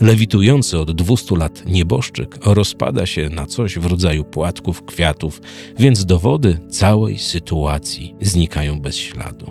Lewitujący 0.00 0.78
od 0.78 0.92
200 0.92 1.36
lat 1.36 1.62
nieboszczyk 1.66 2.38
rozpada 2.46 3.06
się 3.06 3.28
na 3.28 3.46
coś 3.46 3.78
w 3.78 3.86
rodzaju 3.86 4.24
płatków, 4.24 4.84
kwiatów, 4.84 5.40
więc 5.78 6.04
dowody 6.04 6.58
całej 6.70 7.18
sytuacji 7.18 8.14
znikają 8.20 8.80
bez 8.80 8.96
śladu. 8.96 9.50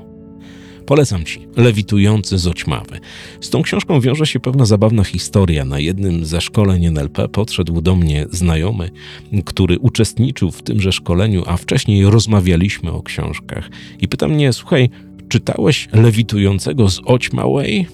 Polecam 0.85 1.25
Ci 1.25 1.47
Lewitujący 1.57 2.37
z 2.37 2.47
oćmawy. 2.47 2.99
Z 3.41 3.49
tą 3.49 3.61
książką 3.61 3.99
wiąże 3.99 4.25
się 4.25 4.39
pewna 4.39 4.65
zabawna 4.65 5.03
historia. 5.03 5.65
Na 5.65 5.79
jednym 5.79 6.25
ze 6.25 6.41
szkoleń 6.41 6.85
NLP 6.85 7.27
podszedł 7.27 7.81
do 7.81 7.95
mnie 7.95 8.25
znajomy, 8.31 8.89
który 9.45 9.79
uczestniczył 9.79 10.51
w 10.51 10.63
tymże 10.63 10.91
szkoleniu, 10.91 11.43
a 11.47 11.57
wcześniej 11.57 12.05
rozmawialiśmy 12.05 12.91
o 12.91 13.03
książkach. 13.03 13.69
I 13.99 14.07
pyta 14.07 14.27
mnie, 14.27 14.53
słuchaj, 14.53 14.89
czytałeś 15.29 15.87
Lewitującego 15.93 16.89
z 16.89 17.01
oćmałej? 17.05 17.87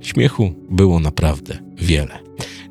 Śmiechu 0.00 0.52
było 0.70 1.00
naprawdę 1.00 1.58
wiele. 1.76 2.18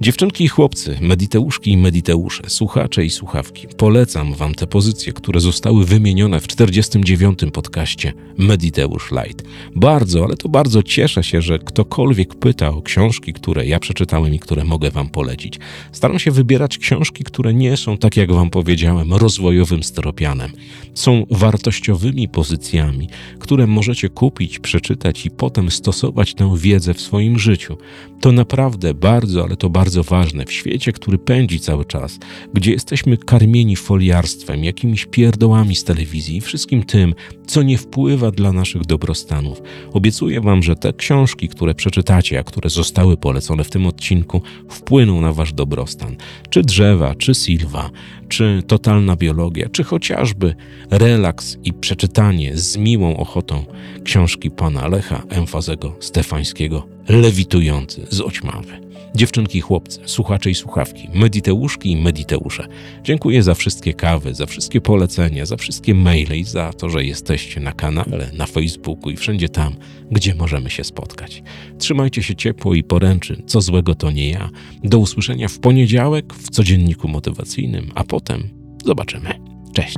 Dziewczynki 0.01 0.43
i 0.43 0.47
chłopcy, 0.47 0.97
mediteuszki 1.01 1.71
i 1.71 1.77
mediteusze, 1.77 2.43
słuchacze 2.47 3.05
i 3.05 3.09
słuchawki, 3.09 3.67
polecam 3.77 4.33
wam 4.33 4.55
te 4.55 4.67
pozycje, 4.67 5.13
które 5.13 5.39
zostały 5.39 5.85
wymienione 5.85 6.39
w 6.39 6.47
49. 6.47 7.39
podcaście 7.53 8.13
Mediteusz 8.37 9.11
Light. 9.11 9.43
Bardzo, 9.75 10.23
ale 10.23 10.37
to 10.37 10.49
bardzo 10.49 10.83
cieszę 10.83 11.23
się, 11.23 11.41
że 11.41 11.59
ktokolwiek 11.59 12.35
pyta 12.35 12.69
o 12.69 12.81
książki, 12.81 13.33
które 13.33 13.65
ja 13.65 13.79
przeczytałem 13.79 14.33
i 14.33 14.39
które 14.39 14.63
mogę 14.63 14.91
wam 14.91 15.09
polecić. 15.09 15.59
Staram 15.91 16.19
się 16.19 16.31
wybierać 16.31 16.77
książki, 16.77 17.23
które 17.23 17.53
nie 17.53 17.77
są, 17.77 17.97
tak 17.97 18.17
jak 18.17 18.31
wam 18.31 18.49
powiedziałem, 18.49 19.13
rozwojowym 19.13 19.83
steropianem. 19.83 20.51
Są 20.93 21.25
wartościowymi 21.29 22.27
pozycjami, 22.27 23.09
które 23.39 23.67
możecie 23.67 24.09
kupić, 24.09 24.59
przeczytać 24.59 25.25
i 25.25 25.31
potem 25.31 25.71
stosować 25.71 26.33
tę 26.33 26.55
wiedzę 26.57 26.93
w 26.93 27.01
swoim 27.01 27.39
życiu. 27.39 27.77
To 28.21 28.31
naprawdę 28.31 28.93
bardzo, 28.93 29.43
ale 29.43 29.57
to 29.57 29.69
bardzo 29.87 30.03
ważne 30.03 30.45
w 30.45 30.51
świecie, 30.51 30.91
który 30.91 31.17
pędzi 31.17 31.59
cały 31.59 31.85
czas, 31.85 32.19
gdzie 32.53 32.71
jesteśmy 32.71 33.17
karmieni 33.17 33.75
foliarstwem, 33.75 34.63
jakimiś 34.63 35.05
pierdołami 35.05 35.75
z 35.75 35.83
telewizji 35.83 36.37
i 36.37 36.41
wszystkim 36.41 36.83
tym, 36.83 37.15
co 37.45 37.63
nie 37.63 37.77
wpływa 37.77 38.31
dla 38.31 38.51
naszych 38.51 38.85
dobrostanów. 38.85 39.61
Obiecuję 39.93 40.41
Wam, 40.41 40.63
że 40.63 40.75
te 40.75 40.93
książki, 40.93 41.49
które 41.49 41.75
przeczytacie, 41.75 42.39
a 42.39 42.43
które 42.43 42.69
zostały 42.69 43.17
polecone 43.17 43.63
w 43.63 43.69
tym 43.69 43.85
odcinku, 43.85 44.41
wpłyną 44.69 45.21
na 45.21 45.33
Wasz 45.33 45.53
dobrostan. 45.53 46.15
Czy 46.49 46.61
drzewa, 46.61 47.15
czy 47.15 47.35
silwa, 47.35 47.89
czy 48.29 48.63
totalna 48.67 49.15
biologia, 49.15 49.69
czy 49.69 49.83
chociażby 49.83 50.55
relaks 50.91 51.57
i 51.63 51.73
przeczytanie 51.73 52.57
z 52.57 52.77
miłą 52.77 53.17
ochotą 53.17 53.65
książki 54.03 54.51
pana 54.51 54.87
Lecha 54.87 55.23
Emfazego 55.29 55.95
Stefańskiego, 55.99 56.96
lewitujący 57.09 58.07
z 58.09 58.21
oćmawy. 58.21 58.87
Dziewczynki 59.15 59.57
i 59.57 59.61
chłopcy, 59.61 59.99
słuchacze 60.05 60.49
i 60.49 60.55
słuchawki, 60.55 61.09
mediteuszki 61.13 61.91
i 61.91 61.97
mediteusze. 61.97 62.67
Dziękuję 63.03 63.43
za 63.43 63.53
wszystkie 63.53 63.93
kawy, 63.93 64.33
za 64.33 64.45
wszystkie 64.45 64.81
polecenia, 64.81 65.45
za 65.45 65.57
wszystkie 65.57 65.93
maile 65.93 66.35
i 66.35 66.43
za 66.43 66.73
to, 66.73 66.89
że 66.89 67.03
jesteście 67.03 67.59
na 67.59 67.71
kanale, 67.71 68.31
na 68.33 68.45
Facebooku 68.45 69.09
i 69.09 69.17
wszędzie 69.17 69.49
tam, 69.49 69.75
gdzie 70.11 70.35
możemy 70.35 70.69
się 70.69 70.83
spotkać. 70.83 71.43
Trzymajcie 71.77 72.23
się 72.23 72.35
ciepło 72.35 72.73
i 72.73 72.83
poręczy, 72.83 73.43
co 73.45 73.61
złego 73.61 73.95
to 73.95 74.11
nie 74.11 74.29
ja. 74.29 74.49
Do 74.83 74.99
usłyszenia 74.99 75.47
w 75.47 75.59
poniedziałek 75.59 76.33
w 76.33 76.49
codzienniku 76.49 77.07
motywacyjnym, 77.07 77.91
a 77.95 78.03
potem 78.03 78.49
zobaczymy. 78.85 79.29
Cześć. 79.73 79.97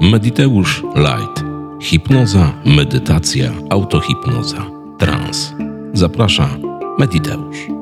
Mediteusz 0.00 0.82
Light. 0.96 1.44
Hipnoza, 1.82 2.62
medytacja, 2.64 3.52
autohipnoza, 3.70 4.79
trans. 5.00 5.54
Zaprasza 5.94 6.48
Mediteusz. 6.98 7.79